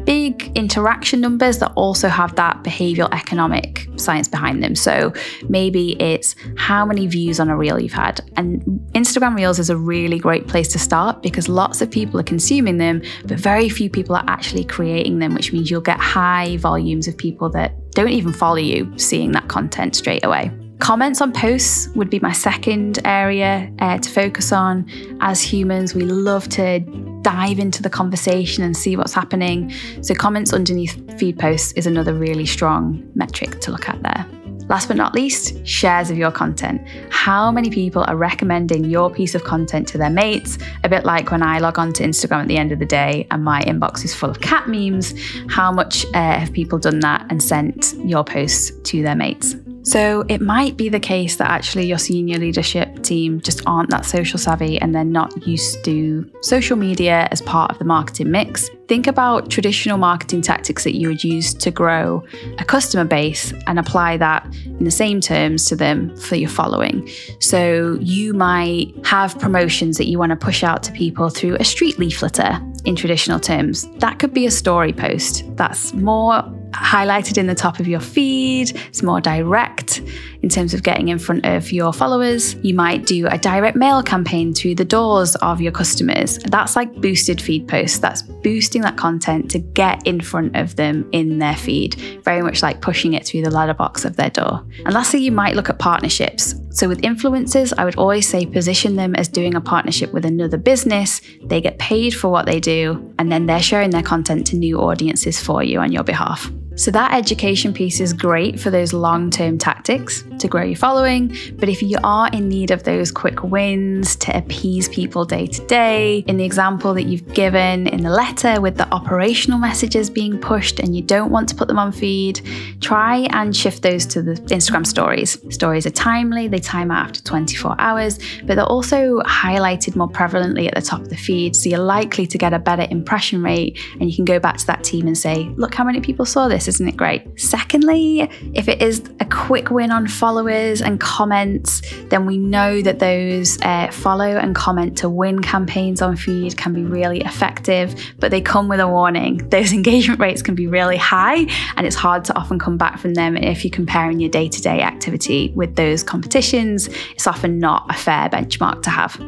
big 0.05 0.51
interaction 0.55 1.21
numbers 1.21 1.59
that 1.59 1.71
also 1.75 2.07
have 2.07 2.35
that 2.35 2.63
behavioral 2.63 3.11
economic 3.13 3.87
science 3.97 4.27
behind 4.27 4.63
them. 4.63 4.75
So 4.75 5.13
maybe 5.47 6.01
it's 6.01 6.35
how 6.57 6.85
many 6.85 7.07
views 7.07 7.39
on 7.39 7.49
a 7.49 7.57
reel 7.57 7.79
you've 7.79 7.93
had. 7.93 8.21
And 8.35 8.61
Instagram 8.93 9.35
Reels 9.35 9.59
is 9.59 9.69
a 9.69 9.77
really 9.77 10.19
great 10.19 10.47
place 10.47 10.67
to 10.69 10.79
start 10.79 11.21
because 11.21 11.49
lots 11.49 11.81
of 11.81 11.91
people 11.91 12.19
are 12.19 12.23
consuming 12.23 12.77
them, 12.77 13.01
but 13.25 13.39
very 13.39 13.69
few 13.69 13.89
people 13.89 14.15
are 14.15 14.25
actually 14.27 14.63
creating 14.63 15.19
them, 15.19 15.33
which 15.33 15.53
means 15.53 15.69
you'll 15.69 15.81
get 15.81 15.99
high 15.99 16.57
volumes 16.57 17.07
of 17.07 17.17
people 17.17 17.49
that 17.49 17.73
don't 17.91 18.09
even 18.09 18.33
follow 18.33 18.57
you 18.57 18.91
seeing 18.97 19.31
that 19.31 19.47
content 19.47 19.95
straight 19.95 20.23
away. 20.25 20.51
Comments 20.79 21.21
on 21.21 21.33
posts 21.33 21.89
would 21.89 22.09
be 22.09 22.19
my 22.19 22.31
second 22.31 22.99
area 23.05 23.71
uh, 23.79 23.97
to 23.97 24.09
focus 24.09 24.51
on. 24.51 24.89
As 25.19 25.41
humans, 25.41 25.93
we 25.93 26.03
love 26.03 26.47
to 26.49 26.79
dive 27.21 27.59
into 27.59 27.83
the 27.83 27.89
conversation 27.89 28.63
and 28.63 28.75
see 28.75 28.95
what's 28.95 29.13
happening. 29.13 29.71
So, 30.01 30.15
comments 30.15 30.53
underneath 30.53 31.19
feed 31.19 31.37
posts 31.37 31.73
is 31.73 31.85
another 31.85 32.13
really 32.13 32.45
strong 32.45 33.07
metric 33.13 33.59
to 33.61 33.71
look 33.71 33.89
at 33.89 34.01
there. 34.01 34.25
Last 34.69 34.87
but 34.87 34.97
not 34.97 35.15
least, 35.15 35.65
shares 35.65 36.11
of 36.11 36.17
your 36.17 36.31
content. 36.31 36.81
How 37.09 37.51
many 37.51 37.71
people 37.71 38.05
are 38.07 38.15
recommending 38.15 38.85
your 38.85 39.09
piece 39.09 39.35
of 39.35 39.43
content 39.43 39.87
to 39.89 39.97
their 39.97 40.11
mates? 40.11 40.59
A 40.83 40.89
bit 40.89 41.05
like 41.05 41.31
when 41.31 41.41
I 41.41 41.57
log 41.57 41.79
on 41.79 41.91
to 41.93 42.03
Instagram 42.03 42.43
at 42.43 42.47
the 42.47 42.57
end 42.57 42.71
of 42.71 42.77
the 42.77 42.85
day 42.85 43.27
and 43.31 43.43
my 43.43 43.63
inbox 43.63 44.05
is 44.05 44.13
full 44.13 44.29
of 44.29 44.41
cat 44.41 44.69
memes. 44.69 45.13
How 45.49 45.71
much 45.71 46.05
uh, 46.13 46.39
have 46.39 46.53
people 46.53 46.77
done 46.77 46.99
that 46.99 47.25
and 47.31 47.41
sent 47.41 47.95
your 48.05 48.23
posts 48.23 48.71
to 48.91 49.01
their 49.01 49.15
mates? 49.15 49.55
So 49.83 50.23
it 50.27 50.41
might 50.41 50.77
be 50.77 50.89
the 50.89 50.99
case 50.99 51.37
that 51.37 51.49
actually 51.49 51.87
your 51.87 51.97
senior 51.97 52.37
leadership 52.37 53.01
team 53.01 53.41
just 53.41 53.61
aren't 53.65 53.89
that 53.89 54.05
social 54.05 54.37
savvy 54.37 54.79
and 54.79 54.93
they're 54.93 55.03
not 55.03 55.47
used 55.47 55.83
to 55.85 56.29
social 56.41 56.77
media 56.77 57.27
as 57.31 57.41
part 57.41 57.71
of 57.71 57.79
the 57.79 57.85
marketing 57.85 58.31
mix. 58.31 58.69
Think 58.87 59.07
about 59.07 59.49
traditional 59.49 59.97
marketing 59.97 60.41
tactics 60.41 60.83
that 60.83 60.95
you 60.95 61.07
would 61.07 61.23
use 61.23 61.53
to 61.53 61.71
grow 61.71 62.23
a 62.57 62.65
customer 62.65 63.05
base 63.05 63.53
and 63.67 63.79
apply 63.79 64.17
that 64.17 64.45
in 64.65 64.83
the 64.83 64.91
same 64.91 65.21
terms 65.21 65.65
to 65.65 65.75
them 65.75 66.15
for 66.17 66.35
your 66.35 66.49
following. 66.49 67.07
So 67.39 67.97
you 68.01 68.33
might 68.33 68.93
have 69.05 69.37
promotions 69.39 69.97
that 69.97 70.07
you 70.07 70.17
want 70.17 70.31
to 70.31 70.35
push 70.35 70.63
out 70.63 70.83
to 70.83 70.91
people 70.91 71.29
through 71.29 71.55
a 71.55 71.63
street 71.63 71.97
leafleter 71.97 72.59
in 72.85 72.95
traditional 72.95 73.39
terms. 73.39 73.87
That 73.97 74.19
could 74.19 74.33
be 74.33 74.45
a 74.45 74.51
story 74.51 74.93
post 74.93 75.43
that's 75.55 75.93
more 75.93 76.43
highlighted 76.71 77.37
in 77.37 77.47
the 77.47 77.55
top 77.55 77.79
of 77.79 77.87
your 77.87 77.99
feed. 77.99 78.71
It's 78.87 79.03
more 79.03 79.21
direct 79.21 80.01
in 80.41 80.49
terms 80.49 80.73
of 80.73 80.83
getting 80.83 81.09
in 81.09 81.19
front 81.19 81.45
of 81.45 81.71
your 81.71 81.91
followers. 81.91 82.55
You 82.55 82.73
might 82.73 83.05
do 83.05 83.27
a 83.27 83.37
direct 83.37 83.75
mail 83.75 84.01
campaign 84.03 84.53
to 84.55 84.75
the 84.75 84.85
doors 84.85 85.35
of 85.37 85.61
your 85.61 85.71
customers. 85.71 86.37
That's 86.39 86.75
like 86.75 86.93
boosted 87.01 87.41
feed 87.41 87.67
posts. 87.67 87.99
That's 87.99 88.21
boosting 88.21 88.81
that 88.83 88.97
content 88.97 89.51
to 89.51 89.59
get 89.59 90.05
in 90.05 90.21
front 90.21 90.55
of 90.55 90.75
them 90.75 91.07
in 91.11 91.39
their 91.39 91.55
feed, 91.55 91.95
very 92.23 92.41
much 92.41 92.61
like 92.61 92.81
pushing 92.81 93.13
it 93.13 93.25
through 93.25 93.41
the 93.41 93.51
ladder 93.51 93.73
box 93.73 94.05
of 94.05 94.15
their 94.15 94.29
door. 94.29 94.65
And 94.85 94.93
lastly, 94.93 95.21
you 95.21 95.31
might 95.31 95.55
look 95.55 95.69
at 95.69 95.79
partnerships. 95.79 96.55
So, 96.71 96.87
with 96.87 97.01
influencers, 97.01 97.73
I 97.77 97.83
would 97.83 97.97
always 97.97 98.27
say 98.27 98.45
position 98.45 98.95
them 98.95 99.15
as 99.15 99.27
doing 99.27 99.55
a 99.55 99.61
partnership 99.61 100.13
with 100.13 100.23
another 100.23 100.57
business. 100.57 101.19
They 101.43 101.61
get 101.61 101.79
paid 101.79 102.11
for 102.11 102.29
what 102.29 102.45
they 102.45 102.59
do, 102.59 103.13
and 103.17 103.31
then 103.31 103.47
they're 103.47 103.61
sharing 103.61 103.89
their 103.89 104.03
content 104.03 104.47
to 104.47 104.55
new 104.55 104.79
audiences 104.79 105.41
for 105.41 105.63
you 105.63 105.79
on 105.79 105.91
your 105.91 106.03
behalf. 106.03 106.49
So, 106.79 106.91
that 106.91 107.13
education 107.13 107.73
piece 107.73 107.99
is 107.99 108.13
great 108.13 108.57
for 108.57 108.69
those 108.69 108.93
long 108.93 109.29
term 109.31 109.57
tactics 109.57 110.23
to 110.39 110.47
grow 110.47 110.63
your 110.63 110.77
following. 110.77 111.35
But 111.57 111.67
if 111.67 111.81
you 111.81 111.97
are 112.05 112.29
in 112.31 112.47
need 112.47 112.71
of 112.71 112.83
those 112.83 113.11
quick 113.11 113.43
wins 113.43 114.15
to 114.15 114.37
appease 114.37 114.87
people 114.87 115.25
day 115.25 115.47
to 115.47 115.67
day, 115.67 116.19
in 116.19 116.37
the 116.37 116.45
example 116.45 116.93
that 116.93 117.03
you've 117.03 117.33
given 117.33 117.85
in 117.87 118.01
the 118.01 118.09
letter 118.09 118.61
with 118.61 118.77
the 118.77 118.89
operational 118.93 119.59
messages 119.59 120.09
being 120.09 120.39
pushed 120.39 120.79
and 120.79 120.95
you 120.95 121.01
don't 121.01 121.31
want 121.31 121.49
to 121.49 121.55
put 121.55 121.67
them 121.67 121.77
on 121.77 121.91
feed, 121.91 122.39
try 122.79 123.27
and 123.31 123.53
shift 123.53 123.83
those 123.83 124.05
to 124.05 124.21
the 124.21 124.35
Instagram 124.35 124.87
stories. 124.87 125.37
Stories 125.53 125.85
are 125.85 125.89
timely, 125.89 126.47
they 126.47 126.59
time 126.59 126.91
out 126.91 127.07
after 127.07 127.21
24 127.21 127.75
hours, 127.77 128.19
but 128.45 128.55
they're 128.55 128.63
also 128.63 129.19
highlighted 129.23 129.97
more 129.97 130.07
prevalently 130.07 130.65
at 130.69 130.75
the 130.75 130.81
top 130.81 131.01
of 131.01 131.09
the 131.09 131.17
feed. 131.17 131.57
So, 131.57 131.67
you're 131.67 131.79
likely 131.79 132.25
to 132.25 132.37
get 132.37 132.53
a 132.53 132.59
better 132.59 132.87
impression 132.89 133.43
rate 133.43 133.77
and 133.99 134.09
you 134.09 134.15
can 134.15 134.23
go 134.23 134.39
back 134.39 134.55
to 134.59 134.67
that 134.67 134.85
team 134.85 135.07
and 135.07 135.17
say, 135.17 135.43
look 135.57 135.75
how 135.75 135.83
many 135.83 135.99
people 135.99 136.23
saw 136.23 136.47
this 136.47 136.68
isn't 136.69 136.87
it 136.87 136.95
great? 136.95 137.27
Secondly, 137.37 138.21
if 138.53 138.69
it 138.69 138.81
is 138.81 139.03
a 139.19 139.25
quick 139.25 139.69
win 139.69 139.91
on 139.91 140.07
followers 140.07 140.81
and 140.81 140.99
comments, 141.01 141.81
then 142.05 142.25
we 142.25 142.37
know 142.37 142.81
that 142.81 142.99
those 142.99 143.59
uh, 143.61 143.91
follow 143.91 144.37
and 144.37 144.55
comment 144.55 144.97
to 144.99 145.09
win 145.09 145.41
campaigns 145.41 146.01
on 146.01 146.15
feed 146.15 146.55
can 146.55 146.73
be 146.73 146.83
really 146.83 147.19
effective, 147.21 147.93
but 148.19 148.31
they 148.31 148.39
come 148.39 148.69
with 148.69 148.79
a 148.79 148.87
warning. 148.87 149.37
Those 149.49 149.73
engagement 149.73 150.19
rates 150.19 150.41
can 150.41 150.55
be 150.55 150.67
really 150.67 150.97
high, 150.97 151.47
and 151.75 151.85
it's 151.85 151.95
hard 151.95 152.23
to 152.25 152.37
often 152.37 152.59
come 152.59 152.77
back 152.77 152.99
from 152.99 153.15
them 153.15 153.35
if 153.35 153.65
you're 153.65 153.71
comparing 153.71 154.19
your 154.19 154.29
day 154.29 154.47
to 154.47 154.61
day 154.61 154.81
activity 154.81 155.51
with 155.55 155.75
those 155.75 156.03
competitions. 156.03 156.87
It's 157.11 157.27
often 157.27 157.59
not 157.59 157.85
a 157.89 157.97
fair 157.97 158.29
benchmark 158.29 158.83
to 158.83 158.89
have. 158.89 159.19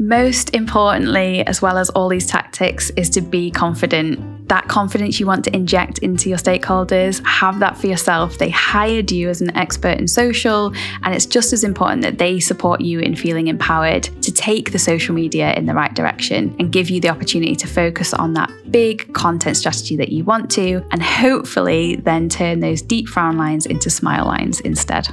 Most 0.00 0.54
importantly, 0.54 1.44
as 1.46 1.60
well 1.60 1.76
as 1.76 1.90
all 1.90 2.08
these 2.08 2.26
tactics, 2.26 2.90
is 2.90 3.10
to 3.10 3.20
be 3.20 3.50
confident. 3.50 4.37
That 4.48 4.66
confidence 4.66 5.20
you 5.20 5.26
want 5.26 5.44
to 5.44 5.54
inject 5.54 5.98
into 5.98 6.30
your 6.30 6.38
stakeholders, 6.38 7.24
have 7.26 7.58
that 7.58 7.76
for 7.76 7.86
yourself. 7.86 8.38
They 8.38 8.48
hired 8.48 9.12
you 9.12 9.28
as 9.28 9.42
an 9.42 9.54
expert 9.54 9.98
in 9.98 10.08
social, 10.08 10.72
and 11.02 11.14
it's 11.14 11.26
just 11.26 11.52
as 11.52 11.64
important 11.64 12.00
that 12.02 12.16
they 12.16 12.40
support 12.40 12.80
you 12.80 12.98
in 13.00 13.14
feeling 13.14 13.48
empowered 13.48 14.04
to 14.22 14.32
take 14.32 14.72
the 14.72 14.78
social 14.78 15.14
media 15.14 15.52
in 15.52 15.66
the 15.66 15.74
right 15.74 15.94
direction 15.94 16.56
and 16.58 16.72
give 16.72 16.88
you 16.88 16.98
the 16.98 17.10
opportunity 17.10 17.54
to 17.56 17.66
focus 17.66 18.14
on 18.14 18.32
that 18.32 18.50
big 18.70 19.12
content 19.12 19.58
strategy 19.58 19.96
that 19.96 20.08
you 20.08 20.24
want 20.24 20.50
to, 20.52 20.82
and 20.92 21.02
hopefully 21.02 21.96
then 21.96 22.30
turn 22.30 22.60
those 22.60 22.80
deep 22.80 23.06
frown 23.06 23.36
lines 23.36 23.66
into 23.66 23.90
smile 23.90 24.24
lines 24.24 24.60
instead. 24.60 25.08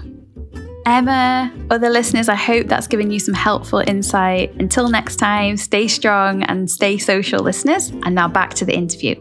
Emma, 0.86 1.52
other 1.71 1.89
listeners, 1.89 2.30
I 2.30 2.36
hope 2.36 2.67
that's 2.67 2.88
given 2.88 3.10
you 3.10 3.19
some 3.19 3.34
helpful 3.34 3.80
insight. 3.80 4.54
Until 4.60 4.88
next 4.88 5.15
time, 5.15 5.58
stay 5.58 5.88
strong 5.88 6.43
and 6.43 6.69
stay 6.69 7.00
social, 7.00 7.39
listeners. 7.39 7.89
And 7.89 8.13
now 8.13 8.28
back 8.28 8.54
to 8.54 8.65
the 8.65 8.76
interview. 8.76 9.15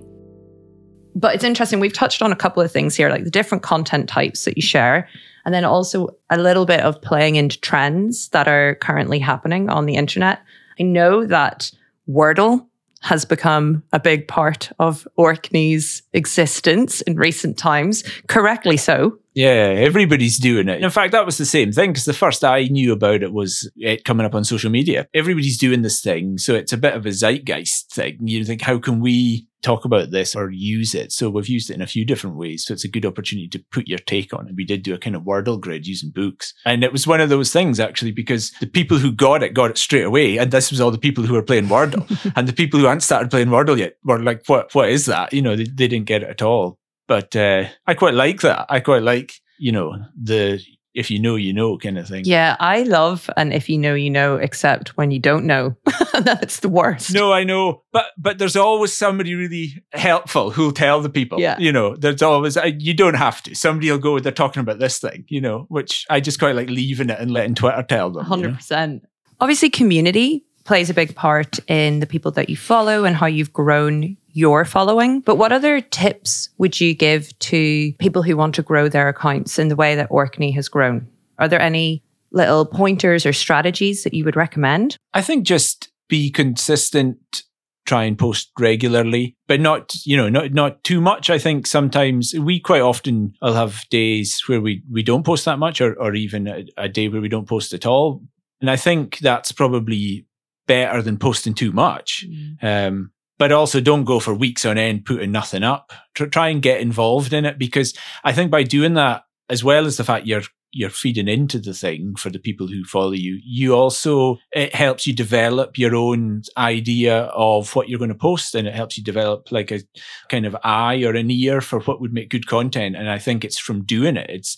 But 1.15 1.35
it's 1.35 1.45
interesting. 1.45 1.81
We've 1.81 1.93
touched 1.93 2.23
on 2.23 2.33
a 2.33 2.37
couple 2.37 2.63
of 2.63 2.73
things 2.73 2.97
here, 2.97 3.09
like 3.09 3.25
the 3.25 3.31
different 3.31 3.63
content 3.63 4.09
types 4.09 4.45
that 4.45 4.57
you 4.57 4.63
share, 4.63 5.09
and 5.45 5.55
then 5.55 5.65
also 5.65 6.17
a 6.31 6.39
little 6.39 6.67
bit 6.67 6.81
of 6.81 7.01
playing 7.03 7.37
into 7.37 7.61
trends 7.61 8.29
that 8.31 8.49
are 8.49 8.75
currently 8.77 9.19
happening 9.19 9.69
on 9.69 9.87
the 9.87 9.95
internet. 9.95 10.41
I 10.81 10.83
know 10.83 11.27
that 11.27 11.71
Wordle 12.09 12.67
has 13.03 13.25
become 13.25 13.83
a 13.93 14.01
big 14.01 14.27
part 14.27 14.73
of 14.79 15.07
Orkney's 15.17 16.03
existence 16.15 17.03
in 17.03 17.17
recent 17.17 17.59
times, 17.59 18.03
correctly 18.29 18.79
so. 18.79 19.19
Yeah, 19.35 19.75
everybody's 19.77 20.39
doing 20.39 20.69
it. 20.69 20.81
In 20.81 20.91
fact, 20.91 21.11
that 21.13 21.27
was 21.27 21.39
the 21.39 21.45
same 21.45 21.73
thing 21.73 21.91
because 21.91 22.05
the 22.05 22.13
first 22.13 22.45
I 22.45 22.65
knew 22.65 22.93
about 22.93 23.23
it 23.23 23.33
was 23.33 23.69
it 23.77 24.05
coming 24.05 24.25
up 24.25 24.35
on 24.35 24.45
social 24.45 24.71
media. 24.71 25.09
Everybody's 25.13 25.59
doing 25.59 25.83
this 25.83 26.01
thing. 26.01 26.39
So 26.39 26.55
it's 26.55 26.73
a 26.73 26.79
bit 26.79 26.95
of 26.95 27.05
a 27.05 27.11
zeitgeist 27.11 27.93
thing. 27.93 28.19
You 28.23 28.45
think, 28.45 28.63
how 28.63 28.79
can 28.79 29.01
we 29.01 29.49
talk 29.61 29.85
about 29.85 30.13
this 30.13 30.37
or 30.37 30.51
use 30.51 30.95
it? 30.95 31.11
So 31.11 31.31
we've 31.31 31.49
used 31.49 31.69
it 31.69 31.75
in 31.75 31.83
a 31.83 31.87
few 31.87 32.05
different 32.05 32.37
ways. 32.37 32.65
So 32.65 32.73
it's 32.73 32.85
a 32.85 32.89
good 32.89 33.05
opportunity 33.05 33.49
to 33.49 33.65
put 33.73 33.89
your 33.89 33.99
take 33.99 34.33
on 34.33 34.47
it. 34.47 34.55
We 34.55 34.65
did 34.65 34.85
do 34.85 34.95
a 34.95 34.99
kind 34.99 35.17
of 35.17 35.23
Wordle 35.23 35.61
grid 35.61 35.85
using 35.85 36.11
books. 36.11 36.55
And 36.65 36.85
it 36.85 36.93
was 36.93 37.05
one 37.05 37.21
of 37.21 37.29
those 37.29 37.53
things 37.53 37.81
actually 37.81 38.13
because 38.13 38.53
the 38.61 38.69
people 38.69 38.99
who 38.99 39.11
got 39.11 39.43
it 39.43 39.53
got 39.53 39.71
it 39.71 39.79
straight 39.79 40.05
away. 40.05 40.37
And 40.37 40.53
this 40.53 40.71
was 40.71 40.81
all 40.81 40.93
the 40.93 40.99
people 40.99 41.25
who 41.25 41.35
were 41.35 41.43
playing 41.43 41.67
Wordle. 41.67 42.07
and 42.37 42.47
the 42.47 42.53
people 42.53 42.79
who 42.79 42.87
hadn't 42.87 43.01
started 43.01 43.33
playing 43.33 43.49
Wordle 43.49 43.79
yet 43.79 43.95
were 44.05 44.23
like, 44.23 44.45
what, 44.47 44.73
what 44.77 44.91
is 44.91 45.07
that? 45.07 45.33
You 45.33 45.43
know, 45.43 45.57
they, 45.57 45.65
they 45.65 45.89
didn't 45.89 46.07
get 46.07 46.23
it 46.23 46.29
at 46.29 46.43
all. 46.43 46.79
But 47.07 47.37
uh, 47.37 47.65
I 47.87 47.95
quite 47.95 48.15
like 48.15 48.41
that. 48.41 48.67
I 48.69 48.81
quite 48.81 49.03
like, 49.03 49.35
you 49.59 49.73
know, 49.73 49.97
the 50.21 50.61
if 50.95 51.11
you 51.11 51.19
know, 51.19 51.35
you 51.35 51.53
know 51.53 51.77
kind 51.77 51.99
of 51.99 52.07
thing. 52.07 52.25
Yeah, 52.25 52.57
I 52.61 52.85
love 52.85 53.29
and 53.37 53.53
if 53.53 53.69
you 53.69 53.77
know, 53.77 53.95
you 53.95 54.11
know, 54.11 54.37
except 54.37 54.97
when 54.97 55.11
you 55.11 55.19
don't 55.19 55.45
know. 55.45 55.77
That's 56.21 56.61
the 56.61 56.69
worst. 56.69 57.13
No, 57.13 57.33
I 57.33 57.43
know. 57.43 57.83
But 57.93 58.07
but 58.17 58.39
there's 58.39 58.57
always 58.57 58.93
somebody 58.93 59.35
really 59.35 59.83
helpful 59.93 60.51
who'll 60.51 60.73
tell 60.73 61.01
the 61.01 61.11
people. 61.11 61.41
Yeah. 61.41 61.59
You 61.59 61.73
know, 61.73 61.97
there's 61.97 62.23
always, 62.23 62.57
you 62.79 62.95
don't 62.95 63.15
have 63.15 63.43
to. 63.43 63.55
Somebody 63.55 63.91
will 63.91 63.99
go, 63.99 64.21
they're 64.21 64.33
talking 64.33 64.61
about 64.61 64.79
this 64.79 65.01
thing, 65.01 65.25
you 65.29 65.41
know, 65.41 65.67
which 65.69 66.07
I 66.09 66.21
just 66.21 66.39
quite 66.39 66.55
like 66.55 66.71
leaving 66.71 67.11
it 67.11 67.19
and 67.19 67.33
letting 67.33 67.57
Twitter 67.57 67.83
tell 67.83 68.11
them. 68.11 68.25
100%. 68.25 68.71
You 68.71 68.87
know? 68.87 69.01
Obviously, 69.41 69.71
community 69.71 70.45
plays 70.65 70.89
a 70.89 70.95
big 70.95 71.15
part 71.15 71.59
in 71.69 72.01
the 72.01 72.07
people 72.07 72.31
that 72.31 72.49
you 72.49 72.57
follow 72.57 73.05
and 73.05 73.17
how 73.17 73.27
you've 73.27 73.53
grown 73.53 74.17
your 74.35 74.65
following. 74.65 75.21
But 75.21 75.37
what 75.37 75.53
other 75.53 75.81
tips 75.81 76.51
would 76.59 76.81
you 76.81 76.95
give 76.95 77.37
to 77.39 77.93
people 77.99 78.23
who 78.23 78.37
want 78.37 78.55
to 78.57 78.63
grow 78.63 78.89
their 78.89 79.09
accounts 79.09 79.59
in 79.59 79.69
the 79.69 79.77
way 79.77 79.95
that 79.95 80.11
Orkney 80.11 80.51
has 80.53 80.69
grown? 80.69 81.09
Are 81.39 81.49
there 81.49 81.63
any 81.63 82.03
little 82.33 82.67
pointers 82.67 83.25
or 83.25 83.33
strategies 83.33 84.05
that 84.05 84.13
you 84.13 84.25
would 84.25 84.37
recommend? 84.37 84.97
I 85.15 85.23
think 85.23 85.47
just 85.47 85.91
be 86.09 86.31
consistent 86.31 87.45
try 87.87 88.05
and 88.05 88.19
post 88.19 88.51
regularly, 88.59 89.37
but 89.47 89.61
not, 89.61 89.95
you 90.05 90.17
know, 90.17 90.29
not 90.29 90.53
not 90.53 90.83
too 90.85 91.01
much. 91.01 91.31
I 91.31 91.39
think 91.39 91.67
sometimes 91.67 92.35
we 92.35 92.59
quite 92.61 92.81
often 92.81 93.35
I'll 93.43 93.55
have 93.55 93.85
days 93.91 94.43
where 94.47 94.61
we 94.61 94.83
we 94.91 95.03
don't 95.03 95.25
post 95.25 95.45
that 95.45 95.59
much, 95.59 95.81
or 95.81 95.95
or 95.95 96.15
even 96.15 96.49
a, 96.49 96.65
a, 96.77 96.89
day 96.89 97.09
where 97.09 97.21
we 97.21 97.29
don't 97.29 97.49
post 97.49 97.73
at 97.73 97.87
all. 97.87 98.23
And 98.61 98.71
I 98.71 98.77
think 98.77 99.19
that's 99.19 99.53
probably 99.53 100.27
better 100.67 101.03
than 101.03 101.19
posting 101.19 101.55
too 101.55 101.73
much. 101.73 102.25
Mm. 102.27 102.89
Um, 102.89 103.11
but 103.39 103.53
also 103.53 103.81
don't 103.81 104.05
go 104.05 104.21
for 104.21 104.35
weeks 104.35 104.65
on 104.65 104.79
end 104.79 105.05
putting 105.05 105.33
nothing 105.33 105.63
up. 105.63 105.93
Try 106.15 106.49
and 106.49 106.63
get 106.63 106.81
involved 106.81 107.33
in 107.33 107.45
it 107.45 107.59
because 107.59 107.95
I 108.23 108.33
think 108.33 108.51
by 108.51 108.63
doing 108.63 108.95
that, 108.95 109.25
as 109.51 109.63
well 109.63 109.87
as 109.87 109.97
the 109.97 110.05
fact 110.05 110.27
you're 110.27 110.43
you're 110.77 110.91
feeding 110.91 111.29
into 111.29 111.61
the 111.61 111.73
thing 111.73 112.17
for 112.17 112.31
the 112.31 112.39
people 112.39 112.67
who 112.67 112.83
follow 112.85 113.13
you, 113.13 113.41
you 113.45 113.75
also 113.75 114.39
it 114.53 114.75
helps 114.75 115.07
you 115.07 115.15
develop 115.15 115.79
your 115.79 115.95
own 115.95 116.43
idea 116.57 117.25
of 117.27 117.77
what 117.77 117.89
you're 117.89 117.99
going 117.99 118.09
to 118.09 118.15
post, 118.15 118.55
and 118.55 118.67
it 118.67 118.75
helps 118.75 118.99
you 118.99 119.05
develop 119.05 119.53
like 119.53 119.71
a 119.71 119.81
kind 120.29 120.47
of 120.47 120.57
eye 120.65 121.03
or 121.05 121.15
an 121.15 121.31
ear 121.31 121.61
for 121.61 121.81
what 121.81 122.01
would 122.01 122.13
make 122.13 122.31
good 122.31 122.47
content. 122.47 122.97
And 122.97 123.09
I 123.09 123.19
think 123.19 123.45
it's 123.45 123.59
from 123.59 123.85
doing 123.85 124.17
it. 124.17 124.31
It's 124.31 124.57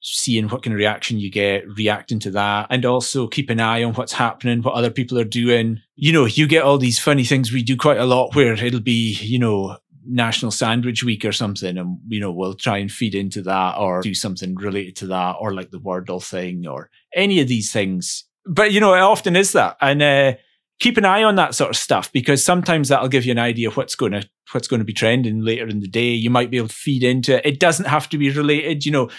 seeing 0.00 0.48
what 0.48 0.62
kind 0.62 0.74
of 0.74 0.78
reaction 0.78 1.18
you 1.18 1.30
get, 1.30 1.64
reacting 1.76 2.18
to 2.20 2.30
that, 2.32 2.68
and 2.70 2.84
also 2.84 3.26
keep 3.26 3.50
an 3.50 3.60
eye 3.60 3.82
on 3.82 3.94
what's 3.94 4.12
happening, 4.12 4.62
what 4.62 4.74
other 4.74 4.90
people 4.90 5.18
are 5.18 5.24
doing. 5.24 5.80
You 5.96 6.12
know, 6.12 6.24
you 6.24 6.46
get 6.46 6.62
all 6.62 6.78
these 6.78 6.98
funny 6.98 7.24
things 7.24 7.52
we 7.52 7.62
do 7.62 7.76
quite 7.76 7.98
a 7.98 8.06
lot 8.06 8.34
where 8.34 8.52
it'll 8.52 8.80
be, 8.80 9.18
you 9.20 9.38
know, 9.38 9.76
National 10.08 10.50
Sandwich 10.50 11.04
Week 11.04 11.24
or 11.24 11.32
something, 11.32 11.76
and 11.76 11.98
you 12.08 12.20
know, 12.20 12.32
we'll 12.32 12.54
try 12.54 12.78
and 12.78 12.90
feed 12.90 13.14
into 13.14 13.42
that 13.42 13.76
or 13.76 14.00
do 14.00 14.14
something 14.14 14.54
related 14.54 14.96
to 14.96 15.06
that, 15.08 15.36
or 15.38 15.52
like 15.52 15.70
the 15.70 15.80
Wordle 15.80 16.24
thing, 16.24 16.66
or 16.66 16.90
any 17.14 17.40
of 17.40 17.48
these 17.48 17.70
things. 17.72 18.24
But 18.46 18.72
you 18.72 18.80
know, 18.80 18.94
it 18.94 19.00
often 19.00 19.36
is 19.36 19.52
that, 19.52 19.76
and 19.80 20.02
uh, 20.02 20.32
keep 20.80 20.96
an 20.96 21.04
eye 21.04 21.22
on 21.22 21.36
that 21.36 21.54
sort 21.54 21.70
of 21.70 21.76
stuff 21.76 22.12
because 22.12 22.44
sometimes 22.44 22.88
that'll 22.88 23.08
give 23.08 23.24
you 23.24 23.32
an 23.32 23.38
idea 23.38 23.68
of 23.68 23.76
what's 23.76 23.94
going 23.94 24.12
to 24.12 24.28
what's 24.52 24.68
going 24.68 24.80
to 24.80 24.84
be 24.84 24.92
trending 24.92 25.42
later 25.42 25.66
in 25.66 25.80
the 25.80 25.88
day. 25.88 26.10
You 26.10 26.30
might 26.30 26.50
be 26.50 26.56
able 26.56 26.68
to 26.68 26.74
feed 26.74 27.02
into 27.02 27.36
it. 27.36 27.44
It 27.44 27.60
doesn't 27.60 27.86
have 27.86 28.08
to 28.10 28.18
be 28.18 28.30
related. 28.30 28.86
You 28.86 28.92
know, 28.92 29.10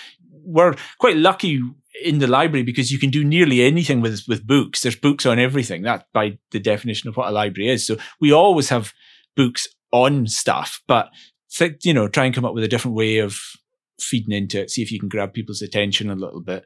we're 0.44 0.76
quite 1.00 1.18
lucky 1.18 1.62
in 2.04 2.20
the 2.20 2.28
library 2.28 2.64
because 2.64 2.92
you 2.92 3.00
can 3.00 3.10
do 3.10 3.24
nearly 3.24 3.62
anything 3.62 4.02
with 4.02 4.24
with 4.28 4.46
books. 4.46 4.82
There's 4.82 4.96
books 4.96 5.26
on 5.26 5.40
everything. 5.40 5.84
That 5.84 6.08
by 6.14 6.38
the 6.52 6.60
definition 6.60 7.10
of 7.10 7.18
what 7.18 7.30
a 7.30 7.32
library 7.32 7.70
is. 7.70 7.86
So 7.86 7.98
we 8.20 8.32
always 8.32 8.70
have 8.70 8.94
books 9.36 9.68
on 9.92 10.28
stuff, 10.28 10.82
but 10.88 11.10
you 11.84 11.94
know, 11.94 12.08
try 12.08 12.26
and 12.26 12.36
come 12.36 12.46
up 12.46 12.54
with 12.54 12.64
a 12.64 12.68
different 12.68 12.96
way 12.96 13.18
of 13.18 13.40
feeding 14.00 14.36
into 14.36 14.62
it. 14.62 14.72
See 14.72 14.82
if 14.82 14.92
you 14.92 15.00
can 15.00 15.10
grab 15.10 15.34
people's 15.34 15.62
attention 15.62 16.10
a 16.10 16.16
little 16.16 16.42
bit, 16.42 16.66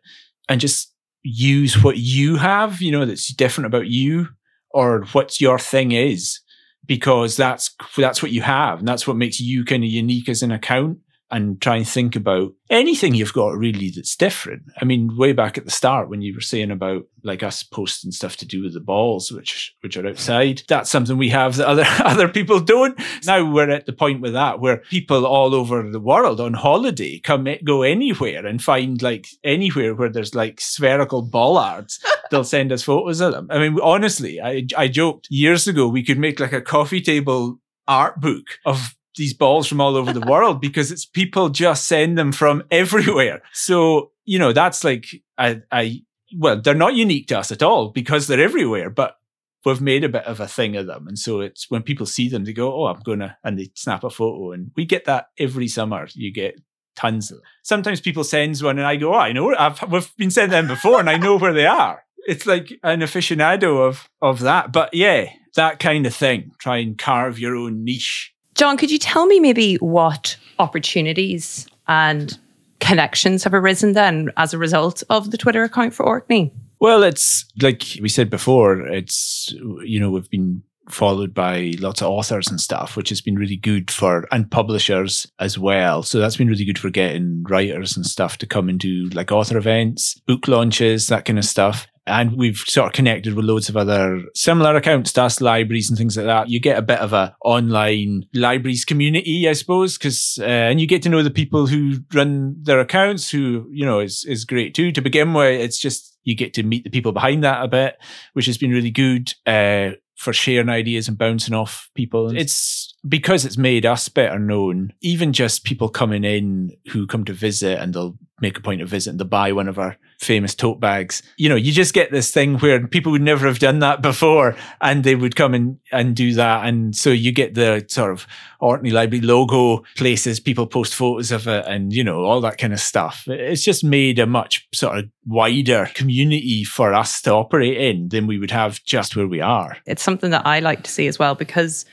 and 0.49 0.61
just 0.61 0.93
use 1.23 1.81
what 1.81 1.97
you 1.97 2.35
have. 2.37 2.81
You 2.81 2.91
know, 2.91 3.05
that's 3.05 3.33
different 3.33 3.67
about 3.67 3.87
you, 3.87 4.27
or 4.71 5.05
what 5.13 5.39
your 5.39 5.57
thing 5.57 5.93
is, 5.93 6.39
because 6.85 7.37
that's 7.37 7.73
that's 7.95 8.21
what 8.21 8.31
you 8.31 8.41
have, 8.41 8.79
and 8.79 8.87
that's 8.87 9.07
what 9.07 9.17
makes 9.17 9.39
you 9.39 9.63
kind 9.65 9.83
of 9.83 9.89
unique 9.89 10.29
as 10.29 10.43
an 10.43 10.51
account 10.51 10.99
and 11.33 11.59
try 11.59 11.77
and 11.77 11.87
think 11.87 12.15
about 12.15 12.53
anything 12.69 13.15
you've 13.15 13.33
got 13.33 13.57
really 13.57 13.89
that's 13.89 14.15
different. 14.15 14.61
I 14.79 14.85
mean, 14.85 15.17
way 15.17 15.33
back 15.33 15.57
at 15.57 15.65
the 15.65 15.71
start 15.71 16.07
when 16.07 16.21
you 16.21 16.33
were 16.35 16.41
saying 16.41 16.69
about 16.69 17.03
like 17.23 17.41
us 17.41 17.63
posting 17.63 18.11
stuff 18.11 18.37
to 18.37 18.45
do 18.45 18.61
with 18.61 18.73
the 18.73 18.79
balls, 18.79 19.31
which 19.31 19.75
which 19.81 19.97
are 19.97 20.07
outside, 20.07 20.61
that's 20.67 20.91
something 20.91 21.17
we 21.17 21.29
have 21.29 21.55
that 21.55 21.67
other 21.67 21.85
other 22.05 22.29
people 22.29 22.59
don't. 22.59 22.99
Now 23.25 23.49
we're 23.49 23.71
at 23.71 23.87
the 23.87 23.93
point 23.93 24.21
with 24.21 24.33
that 24.33 24.59
where 24.59 24.77
people 24.77 25.25
all 25.25 25.55
over 25.55 25.81
the 25.89 25.99
world 25.99 26.39
on 26.39 26.53
holiday 26.53 27.19
come 27.19 27.47
go 27.63 27.81
anywhere 27.81 28.45
and 28.45 28.61
find 28.61 29.01
like 29.01 29.27
anywhere 29.43 29.95
where 29.95 30.09
there's 30.09 30.35
like 30.35 30.61
spherical 30.61 31.23
bollards, 31.23 31.99
they'll 32.31 32.43
send 32.43 32.71
us 32.71 32.83
photos 32.83 33.21
of 33.21 33.33
them. 33.33 33.47
I 33.49 33.57
mean, 33.57 33.79
honestly, 33.81 34.39
I 34.39 34.67
I 34.77 34.87
joked 34.87 35.27
years 35.31 35.67
ago 35.67 35.87
we 35.87 36.03
could 36.03 36.19
make 36.19 36.39
like 36.39 36.53
a 36.53 36.61
coffee 36.61 37.01
table 37.01 37.59
art 37.87 38.21
book 38.21 38.45
of 38.65 38.95
these 39.17 39.33
balls 39.33 39.67
from 39.67 39.81
all 39.81 39.95
over 39.95 40.13
the 40.13 40.25
world 40.27 40.59
because 40.61 40.91
it's 40.91 41.05
people 41.05 41.49
just 41.49 41.87
send 41.87 42.17
them 42.17 42.31
from 42.31 42.63
everywhere. 42.71 43.41
So, 43.53 44.11
you 44.25 44.39
know, 44.39 44.53
that's 44.53 44.83
like, 44.83 45.05
I, 45.37 45.61
I, 45.71 46.01
well, 46.37 46.59
they're 46.61 46.73
not 46.73 46.95
unique 46.95 47.27
to 47.27 47.39
us 47.39 47.51
at 47.51 47.63
all 47.63 47.89
because 47.89 48.27
they're 48.27 48.39
everywhere, 48.39 48.89
but 48.89 49.17
we've 49.65 49.81
made 49.81 50.03
a 50.03 50.09
bit 50.09 50.25
of 50.25 50.39
a 50.39 50.47
thing 50.47 50.75
of 50.75 50.87
them. 50.87 51.07
And 51.07 51.17
so 51.17 51.41
it's 51.41 51.69
when 51.69 51.83
people 51.83 52.05
see 52.05 52.27
them, 52.29 52.45
they 52.45 52.53
go, 52.53 52.73
Oh, 52.73 52.87
I'm 52.87 53.01
going 53.01 53.19
to, 53.19 53.37
and 53.43 53.57
they 53.57 53.69
snap 53.75 54.03
a 54.03 54.09
photo. 54.09 54.51
And 54.51 54.71
we 54.75 54.85
get 54.85 55.05
that 55.05 55.27
every 55.37 55.67
summer. 55.67 56.07
You 56.13 56.31
get 56.31 56.59
tons 56.95 57.31
of 57.31 57.37
them. 57.37 57.45
Sometimes 57.63 58.01
people 58.01 58.23
send 58.23 58.57
one 58.59 58.77
and 58.77 58.87
I 58.87 58.95
go, 58.95 59.13
Oh, 59.13 59.19
I 59.19 59.31
know, 59.31 59.55
I've, 59.55 59.81
we've 59.91 60.15
been 60.17 60.31
sent 60.31 60.51
them 60.51 60.67
before 60.67 60.99
and 60.99 61.09
I 61.09 61.17
know 61.17 61.37
where 61.37 61.53
they 61.53 61.65
are. 61.65 62.03
It's 62.25 62.45
like 62.45 62.71
an 62.83 63.01
aficionado 63.01 63.85
of, 63.85 64.09
of 64.21 64.39
that. 64.41 64.71
But 64.71 64.93
yeah, 64.93 65.29
that 65.55 65.79
kind 65.79 66.05
of 66.05 66.15
thing. 66.15 66.51
Try 66.57 66.77
and 66.77 66.97
carve 66.97 67.37
your 67.37 67.55
own 67.55 67.83
niche 67.83 68.33
John, 68.63 68.77
could 68.77 68.91
you 68.91 68.97
tell 68.97 69.25
me 69.25 69.41
maybe 69.41 69.75
what 69.75 70.37
opportunities 70.57 71.67
and 71.89 72.39
connections 72.79 73.43
have 73.43 73.53
arisen 73.53 73.91
then 73.91 74.31
as 74.37 74.53
a 74.53 74.57
result 74.57 75.03
of 75.09 75.31
the 75.31 75.37
Twitter 75.37 75.65
account 75.65 75.93
for 75.93 76.05
Orkney? 76.05 76.53
Well, 76.79 77.03
it's 77.03 77.43
like 77.61 77.83
we 78.01 78.07
said 78.07 78.29
before, 78.29 78.79
it's, 78.87 79.53
you 79.83 79.99
know, 79.99 80.11
we've 80.11 80.29
been 80.29 80.63
followed 80.87 81.33
by 81.33 81.73
lots 81.79 82.01
of 82.01 82.07
authors 82.07 82.47
and 82.47 82.61
stuff, 82.61 82.95
which 82.95 83.09
has 83.09 83.19
been 83.19 83.35
really 83.35 83.57
good 83.57 83.91
for, 83.91 84.29
and 84.31 84.49
publishers 84.49 85.29
as 85.39 85.59
well. 85.59 86.01
So 86.01 86.19
that's 86.19 86.37
been 86.37 86.47
really 86.47 86.63
good 86.63 86.79
for 86.79 86.89
getting 86.89 87.43
writers 87.49 87.97
and 87.97 88.05
stuff 88.05 88.37
to 88.37 88.47
come 88.47 88.69
and 88.69 88.79
do 88.79 89.09
like 89.09 89.29
author 89.29 89.57
events, 89.57 90.21
book 90.25 90.47
launches, 90.47 91.07
that 91.07 91.25
kind 91.25 91.37
of 91.37 91.43
stuff 91.43 91.85
and 92.05 92.35
we've 92.35 92.57
sort 92.57 92.87
of 92.87 92.93
connected 92.93 93.33
with 93.33 93.45
loads 93.45 93.69
of 93.69 93.77
other 93.77 94.21
similar 94.35 94.75
accounts 94.75 95.17
us, 95.17 95.39
libraries 95.39 95.89
and 95.89 95.97
things 95.97 96.17
like 96.17 96.25
that. 96.25 96.49
You 96.49 96.59
get 96.59 96.77
a 96.77 96.81
bit 96.81 96.99
of 96.99 97.13
a 97.13 97.35
online 97.43 98.25
libraries 98.33 98.85
community, 98.85 99.47
I 99.47 99.53
suppose, 99.53 99.97
because 99.97 100.39
uh, 100.41 100.45
and 100.45 100.81
you 100.81 100.87
get 100.87 101.01
to 101.03 101.09
know 101.09 101.23
the 101.23 101.31
people 101.31 101.67
who 101.67 101.97
run 102.13 102.55
their 102.61 102.79
accounts, 102.79 103.29
who 103.29 103.67
you 103.71 103.85
know 103.85 103.99
is 103.99 104.25
is 104.25 104.45
great 104.45 104.73
too. 104.73 104.91
To 104.91 105.01
begin 105.01 105.33
with, 105.33 105.61
it's 105.61 105.79
just 105.79 106.17
you 106.23 106.35
get 106.35 106.53
to 106.55 106.63
meet 106.63 106.83
the 106.83 106.89
people 106.89 107.11
behind 107.11 107.43
that 107.43 107.63
a 107.63 107.67
bit, 107.67 107.97
which 108.33 108.45
has 108.45 108.57
been 108.57 108.71
really 108.71 108.91
good 108.91 109.33
uh, 109.45 109.91
for 110.15 110.33
sharing 110.33 110.69
ideas 110.69 111.07
and 111.07 111.17
bouncing 111.17 111.53
off 111.53 111.89
people. 111.95 112.35
It's 112.35 112.92
because 113.07 113.45
it's 113.45 113.57
made 113.57 113.85
us 113.85 114.09
better 114.09 114.39
known. 114.39 114.93
Even 115.01 115.33
just 115.33 115.63
people 115.63 115.89
coming 115.89 116.23
in 116.23 116.75
who 116.91 117.07
come 117.07 117.25
to 117.25 117.33
visit 117.33 117.79
and 117.79 117.93
they'll 117.93 118.17
make 118.43 118.57
a 118.57 118.61
point 118.61 118.81
of 118.81 118.89
visiting 118.89 119.17
to 119.17 119.25
buy 119.25 119.51
one 119.53 119.69
of 119.69 119.79
our 119.79 119.97
famous 120.19 120.53
tote 120.53 120.79
bags. 120.79 121.23
You 121.37 121.49
know, 121.49 121.55
you 121.55 121.71
just 121.71 121.93
get 121.93 122.11
this 122.11 122.31
thing 122.31 122.57
where 122.59 122.85
people 122.87 123.11
would 123.13 123.21
never 123.21 123.47
have 123.47 123.59
done 123.59 123.79
that 123.79 124.01
before 124.01 124.55
and 124.81 125.03
they 125.03 125.15
would 125.15 125.35
come 125.35 125.53
and, 125.53 125.79
and 125.91 126.15
do 126.15 126.33
that. 126.33 126.65
And 126.65 126.95
so 126.95 127.09
you 127.09 127.31
get 127.31 127.55
the 127.55 127.85
sort 127.87 128.11
of 128.11 128.27
Orkney 128.59 128.89
Library 128.89 129.21
logo 129.21 129.83
places, 129.95 130.39
people 130.39 130.67
post 130.67 130.93
photos 130.93 131.31
of 131.31 131.47
it 131.47 131.65
and, 131.67 131.93
you 131.93 132.03
know, 132.03 132.23
all 132.23 132.41
that 132.41 132.57
kind 132.57 132.73
of 132.73 132.79
stuff. 132.79 133.23
It's 133.27 133.63
just 133.63 133.83
made 133.83 134.19
a 134.19 134.25
much 134.25 134.67
sort 134.73 134.97
of 134.97 135.05
wider 135.25 135.89
community 135.93 136.63
for 136.63 136.93
us 136.93 137.21
to 137.23 137.31
operate 137.31 137.77
in 137.77 138.09
than 138.09 138.27
we 138.27 138.39
would 138.39 138.51
have 138.51 138.83
just 138.83 139.15
where 139.15 139.27
we 139.27 139.41
are. 139.41 139.77
It's 139.85 140.03
something 140.03 140.31
that 140.31 140.45
I 140.45 140.59
like 140.59 140.83
to 140.83 140.91
see 140.91 141.07
as 141.07 141.17
well 141.17 141.35
because 141.35 141.85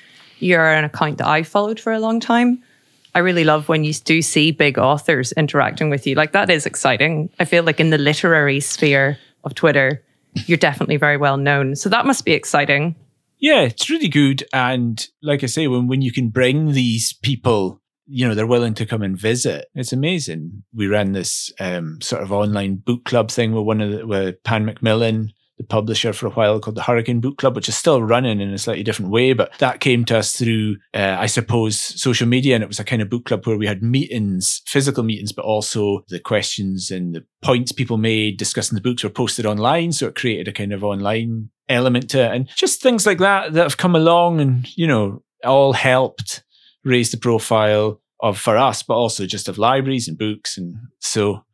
you're 0.43 0.73
an 0.73 0.85
account 0.85 1.19
that 1.19 1.27
I 1.27 1.43
followed 1.43 1.79
for 1.79 1.93
a 1.93 2.01
long 2.01 2.21
time 2.21 2.63
I 3.15 3.21
really 3.21 3.45
love 3.45 3.69
when 3.69 3.85
you 3.85 3.93
do 3.93 4.23
see 4.23 4.53
big 4.53 4.79
authors 4.79 5.33
interacting 5.33 5.91
with 5.91 6.07
you. 6.07 6.15
Like 6.15 6.33
that 6.33 6.51
is 6.51 6.67
exciting. 6.67 7.31
I 7.39 7.45
feel 7.45 7.65
like 7.65 7.81
in 7.81 7.91
the 7.91 7.99
literary 7.99 8.61
sphere 8.61 9.19
of 9.45 9.55
Twitter, 9.55 10.03
you're 10.47 10.59
definitely 10.59 10.97
very 10.97 11.17
well 11.17 11.37
known. 11.37 11.75
So 11.75 11.89
that 11.89 12.07
must 12.07 12.25
be 12.25 12.33
exciting. 12.33 12.95
Yeah, 13.39 13.63
it's 13.63 13.91
really 13.91 14.09
good. 14.09 14.45
And 14.53 15.05
like 15.23 15.43
I 15.43 15.47
say, 15.47 15.67
when, 15.67 15.89
when 15.89 16.03
you 16.03 16.13
can 16.13 16.29
bring 16.29 16.73
these 16.73 17.13
people, 17.13 17.81
you 18.07 18.29
know, 18.29 18.35
they're 18.35 18.47
willing 18.47 18.75
to 18.75 18.87
come 18.87 19.03
and 19.03 19.19
visit, 19.19 19.67
it's 19.75 19.93
amazing. 19.93 20.63
We 20.73 20.87
ran 20.87 21.13
this 21.13 21.53
um, 21.59 22.01
sort 22.01 22.23
of 22.23 22.33
online 22.33 22.77
book 22.77 23.05
club 23.05 23.31
thing 23.31 23.53
with 23.53 23.65
one 23.65 23.81
of 23.81 23.91
the, 23.91 24.07
with 24.07 24.43
Pan 24.45 24.67
Macmillan 24.67 25.33
the 25.61 25.67
publisher 25.67 26.15
for 26.15 26.27
a 26.27 26.31
while 26.31 26.59
called 26.59 26.75
the 26.75 26.83
Hurricane 26.83 27.21
Book 27.21 27.37
Club, 27.37 27.55
which 27.55 27.69
is 27.69 27.77
still 27.77 28.03
running 28.03 28.41
in 28.41 28.51
a 28.51 28.57
slightly 28.57 28.83
different 28.83 29.11
way. 29.11 29.35
But 29.35 29.53
that 29.59 29.81
came 29.81 30.07
to 30.07 30.17
us 30.17 30.33
through, 30.33 30.79
uh, 30.95 31.17
I 31.19 31.27
suppose, 31.27 31.79
social 31.79 32.27
media. 32.27 32.55
And 32.55 32.65
it 32.65 32.69
was 32.69 32.81
a 32.81 32.85
kind 32.85 33.03
of 33.03 33.11
book 33.11 33.27
club 33.27 33.47
where 33.47 33.59
we 33.59 33.67
had 33.67 33.83
meetings, 33.83 34.63
physical 34.65 35.05
meetings, 35.05 35.33
but 35.33 35.45
also 35.45 36.03
the 36.09 36.19
questions 36.19 36.91
and 36.91 37.15
the 37.15 37.27
points 37.43 37.73
people 37.73 37.99
made 37.99 38.39
discussing 38.39 38.75
the 38.75 38.81
books 38.81 39.05
were 39.05 39.11
posted 39.11 39.45
online. 39.45 39.93
So 39.93 40.07
it 40.07 40.15
created 40.15 40.49
a 40.49 40.53
kind 40.53 40.73
of 40.73 40.83
online 40.83 41.51
element 41.69 42.09
to 42.11 42.25
it. 42.25 42.35
And 42.35 42.49
just 42.57 42.81
things 42.81 43.05
like 43.05 43.19
that 43.19 43.53
that 43.53 43.63
have 43.63 43.77
come 43.77 43.95
along 43.95 44.41
and, 44.41 44.67
you 44.79 44.87
know, 44.87 45.23
all 45.45 45.75
helped 45.75 46.43
raise 46.85 47.11
the 47.11 47.19
profile 47.19 48.01
of 48.21 48.39
for 48.39 48.57
us, 48.57 48.83
but 48.83 48.95
also 48.95 49.27
just 49.27 49.47
of 49.47 49.59
libraries 49.59 50.09
and 50.09 50.17
books. 50.17 50.57
And 50.57 50.77
so 51.01 51.45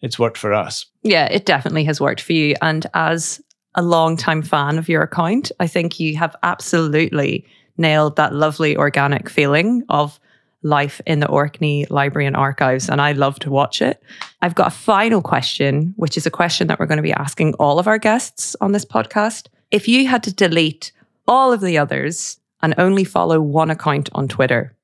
it's 0.00 0.16
worked 0.16 0.38
for 0.38 0.54
us. 0.54 0.86
Yeah, 1.02 1.26
it 1.26 1.44
definitely 1.44 1.82
has 1.84 2.00
worked 2.00 2.20
for 2.20 2.34
you. 2.34 2.54
And 2.62 2.86
as 2.94 3.40
a 3.74 3.82
long-time 3.82 4.42
fan 4.42 4.78
of 4.78 4.88
your 4.88 5.02
account. 5.02 5.52
I 5.60 5.66
think 5.66 6.00
you 6.00 6.16
have 6.16 6.34
absolutely 6.42 7.46
nailed 7.76 8.16
that 8.16 8.34
lovely 8.34 8.76
organic 8.76 9.28
feeling 9.28 9.84
of 9.88 10.18
life 10.62 11.00
in 11.06 11.20
the 11.20 11.28
Orkney 11.28 11.86
Library 11.88 12.26
and 12.26 12.36
Archives, 12.36 12.88
and 12.88 13.00
I 13.00 13.12
love 13.12 13.38
to 13.40 13.50
watch 13.50 13.80
it. 13.80 14.02
I've 14.42 14.54
got 14.54 14.68
a 14.68 14.76
final 14.76 15.22
question, 15.22 15.94
which 15.96 16.16
is 16.16 16.26
a 16.26 16.30
question 16.30 16.66
that 16.66 16.80
we're 16.80 16.86
going 16.86 16.96
to 16.96 17.02
be 17.02 17.12
asking 17.12 17.54
all 17.54 17.78
of 17.78 17.86
our 17.86 17.98
guests 17.98 18.56
on 18.60 18.72
this 18.72 18.84
podcast. 18.84 19.46
If 19.70 19.86
you 19.86 20.08
had 20.08 20.22
to 20.24 20.34
delete 20.34 20.92
all 21.26 21.52
of 21.52 21.60
the 21.60 21.78
others 21.78 22.40
and 22.62 22.74
only 22.78 23.04
follow 23.04 23.40
one 23.40 23.70
account 23.70 24.08
on 24.14 24.26
Twitter, 24.26 24.74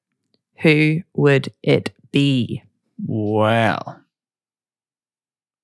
who 0.57 1.03
would 1.15 1.53
it 1.63 1.91
be? 2.13 2.63
Well, 3.05 4.01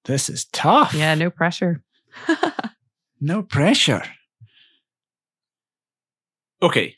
this 0.05 0.29
is 0.29 0.47
tough. 0.47 0.95
Yeah, 0.95 1.15
no 1.15 1.31
pressure. 1.31 1.83
No 3.21 3.43
pressure. 3.43 4.03
Okay. 6.63 6.97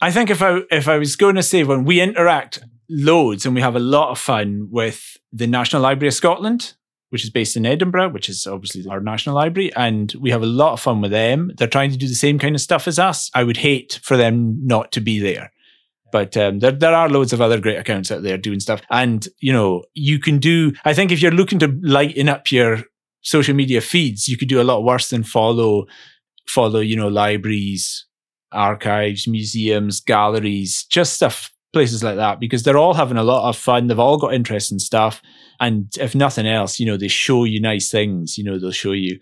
I 0.00 0.10
think 0.10 0.30
if 0.30 0.42
I 0.42 0.60
if 0.70 0.88
I 0.88 0.98
was 0.98 1.16
going 1.16 1.36
to 1.36 1.42
say 1.42 1.64
when 1.64 1.84
we 1.84 2.00
interact 2.00 2.62
loads 2.88 3.46
and 3.46 3.54
we 3.54 3.60
have 3.60 3.76
a 3.76 3.80
lot 3.80 4.10
of 4.10 4.18
fun 4.18 4.68
with 4.70 5.16
the 5.32 5.46
National 5.46 5.82
Library 5.82 6.08
of 6.08 6.14
Scotland, 6.14 6.74
which 7.10 7.24
is 7.24 7.30
based 7.30 7.56
in 7.56 7.64
Edinburgh, 7.64 8.10
which 8.10 8.28
is 8.28 8.46
obviously 8.46 8.86
our 8.88 9.00
national 9.00 9.36
library, 9.36 9.72
and 9.74 10.12
we 10.20 10.30
have 10.30 10.42
a 10.42 10.46
lot 10.46 10.72
of 10.72 10.80
fun 10.80 11.00
with 11.00 11.10
them. 11.10 11.52
They're 11.56 11.68
trying 11.68 11.92
to 11.92 11.96
do 11.96 12.08
the 12.08 12.14
same 12.14 12.38
kind 12.38 12.54
of 12.54 12.60
stuff 12.60 12.86
as 12.86 12.98
us. 12.98 13.30
I 13.34 13.44
would 13.44 13.58
hate 13.58 14.00
for 14.02 14.16
them 14.16 14.58
not 14.66 14.92
to 14.92 15.00
be 15.00 15.20
there. 15.20 15.52
But 16.12 16.36
um, 16.36 16.60
there, 16.60 16.70
there 16.70 16.94
are 16.94 17.08
loads 17.08 17.32
of 17.32 17.40
other 17.40 17.58
great 17.58 17.78
accounts 17.78 18.12
out 18.12 18.22
there 18.22 18.38
doing 18.38 18.60
stuff. 18.60 18.82
And, 18.90 19.26
you 19.40 19.52
know, 19.52 19.84
you 19.94 20.20
can 20.20 20.38
do, 20.38 20.72
I 20.84 20.94
think 20.94 21.10
if 21.10 21.20
you're 21.20 21.32
looking 21.32 21.58
to 21.60 21.76
lighten 21.82 22.28
up 22.28 22.52
your 22.52 22.84
social 23.24 23.54
media 23.54 23.80
feeds, 23.80 24.28
you 24.28 24.36
could 24.36 24.48
do 24.48 24.60
a 24.60 24.64
lot 24.64 24.84
worse 24.84 25.10
than 25.10 25.24
follow, 25.24 25.86
follow, 26.46 26.80
you 26.80 26.94
know, 26.94 27.08
libraries, 27.08 28.06
archives, 28.52 29.26
museums, 29.26 30.00
galleries, 30.00 30.84
just 30.84 31.14
stuff, 31.14 31.50
places 31.72 32.04
like 32.04 32.16
that, 32.16 32.38
because 32.38 32.62
they're 32.62 32.78
all 32.78 32.94
having 32.94 33.16
a 33.16 33.24
lot 33.24 33.48
of 33.48 33.56
fun. 33.56 33.88
They've 33.88 33.98
all 33.98 34.18
got 34.18 34.34
interesting 34.34 34.78
stuff. 34.78 35.20
And 35.58 35.88
if 35.98 36.14
nothing 36.14 36.46
else, 36.46 36.78
you 36.78 36.86
know, 36.86 36.96
they 36.96 37.08
show 37.08 37.44
you 37.44 37.60
nice 37.60 37.90
things. 37.90 38.38
You 38.38 38.44
know, 38.44 38.58
they'll 38.58 38.70
show 38.70 38.92
you 38.92 39.18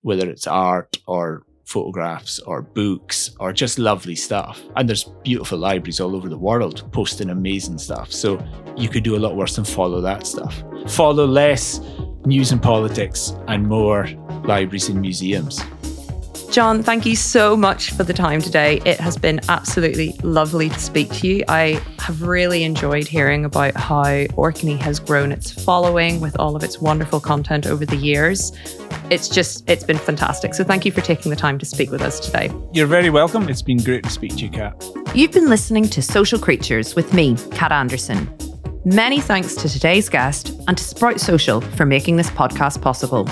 whether 0.00 0.30
it's 0.30 0.46
art 0.46 0.96
or 1.06 1.42
photographs 1.64 2.38
or 2.40 2.62
books 2.62 3.30
or 3.40 3.52
just 3.52 3.78
lovely 3.78 4.14
stuff. 4.14 4.62
And 4.76 4.88
there's 4.88 5.04
beautiful 5.24 5.58
libraries 5.58 6.00
all 6.00 6.14
over 6.14 6.28
the 6.28 6.38
world 6.38 6.90
posting 6.92 7.30
amazing 7.30 7.78
stuff. 7.78 8.12
So 8.12 8.44
you 8.76 8.88
could 8.88 9.04
do 9.04 9.16
a 9.16 9.18
lot 9.18 9.36
worse 9.36 9.56
than 9.56 9.64
follow 9.64 10.00
that 10.00 10.26
stuff. 10.26 10.62
Follow 10.86 11.26
less 11.26 11.80
news 12.24 12.52
and 12.52 12.62
politics, 12.62 13.34
and 13.48 13.66
more 13.66 14.08
libraries 14.44 14.88
and 14.88 15.00
museums. 15.00 15.60
John, 16.52 16.82
thank 16.82 17.06
you 17.06 17.16
so 17.16 17.56
much 17.56 17.92
for 17.92 18.04
the 18.04 18.12
time 18.12 18.42
today. 18.42 18.78
It 18.84 19.00
has 19.00 19.16
been 19.16 19.40
absolutely 19.48 20.14
lovely 20.22 20.68
to 20.68 20.78
speak 20.78 21.10
to 21.14 21.26
you. 21.26 21.44
I 21.48 21.82
have 21.98 22.20
really 22.20 22.62
enjoyed 22.62 23.06
hearing 23.06 23.46
about 23.46 23.74
how 23.74 24.26
Orkney 24.36 24.76
has 24.76 25.00
grown 25.00 25.32
its 25.32 25.50
following 25.50 26.20
with 26.20 26.38
all 26.38 26.54
of 26.54 26.62
its 26.62 26.78
wonderful 26.78 27.20
content 27.20 27.66
over 27.66 27.86
the 27.86 27.96
years. 27.96 28.52
It's 29.08 29.30
just, 29.30 29.66
it's 29.66 29.82
been 29.82 29.96
fantastic. 29.96 30.52
So 30.52 30.62
thank 30.62 30.84
you 30.84 30.92
for 30.92 31.00
taking 31.00 31.30
the 31.30 31.36
time 31.36 31.58
to 31.58 31.64
speak 31.64 31.90
with 31.90 32.02
us 32.02 32.20
today. 32.20 32.50
You're 32.74 32.86
very 32.86 33.08
welcome. 33.08 33.48
It's 33.48 33.62
been 33.62 33.78
great 33.78 34.04
to 34.04 34.10
speak 34.10 34.36
to 34.36 34.44
you, 34.44 34.50
Kat. 34.50 34.84
You've 35.14 35.32
been 35.32 35.48
listening 35.48 35.88
to 35.88 36.02
Social 36.02 36.38
Creatures 36.38 36.94
with 36.94 37.14
me, 37.14 37.34
Kat 37.52 37.72
Anderson. 37.72 38.30
Many 38.84 39.20
thanks 39.20 39.54
to 39.54 39.68
today's 39.68 40.08
guest 40.08 40.48
and 40.66 40.76
to 40.76 40.82
Sprout 40.82 41.20
Social 41.20 41.60
for 41.60 41.86
making 41.86 42.16
this 42.16 42.30
podcast 42.30 42.82
possible. 42.82 43.28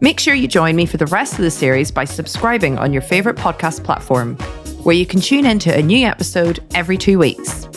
Make 0.00 0.18
sure 0.18 0.34
you 0.34 0.48
join 0.48 0.74
me 0.74 0.86
for 0.86 0.96
the 0.96 1.06
rest 1.06 1.34
of 1.34 1.42
the 1.42 1.52
series 1.52 1.92
by 1.92 2.04
subscribing 2.04 2.78
on 2.78 2.92
your 2.92 3.00
favourite 3.00 3.38
podcast 3.38 3.84
platform, 3.84 4.34
where 4.82 4.96
you 4.96 5.06
can 5.06 5.20
tune 5.20 5.46
into 5.46 5.72
a 5.72 5.80
new 5.80 6.04
episode 6.04 6.64
every 6.74 6.98
two 6.98 7.16
weeks. 7.16 7.68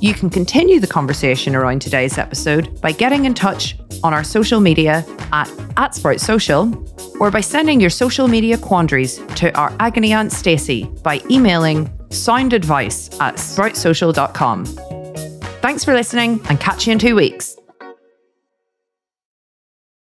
You 0.00 0.14
can 0.14 0.30
continue 0.30 0.78
the 0.78 0.86
conversation 0.86 1.56
around 1.56 1.82
today's 1.82 2.18
episode 2.18 2.80
by 2.80 2.92
getting 2.92 3.24
in 3.24 3.34
touch 3.34 3.76
on 4.04 4.14
our 4.14 4.22
social 4.22 4.60
media 4.60 5.04
at, 5.32 5.52
at 5.76 5.96
Sprout 5.96 6.20
Social 6.20 6.72
or 7.18 7.32
by 7.32 7.40
sending 7.40 7.80
your 7.80 7.90
social 7.90 8.28
media 8.28 8.56
quandaries 8.56 9.16
to 9.34 9.52
our 9.58 9.74
agony 9.80 10.12
aunt 10.12 10.30
Stacey 10.30 10.84
by 11.02 11.20
emailing 11.28 11.88
soundadvice 12.10 13.20
at 13.20 13.34
sproutsocial.com. 13.34 14.97
Thanks 15.60 15.84
for 15.84 15.92
listening 15.92 16.40
and 16.48 16.60
catch 16.60 16.86
you 16.86 16.92
in 16.92 16.98
two 16.98 17.16
weeks. 17.16 17.57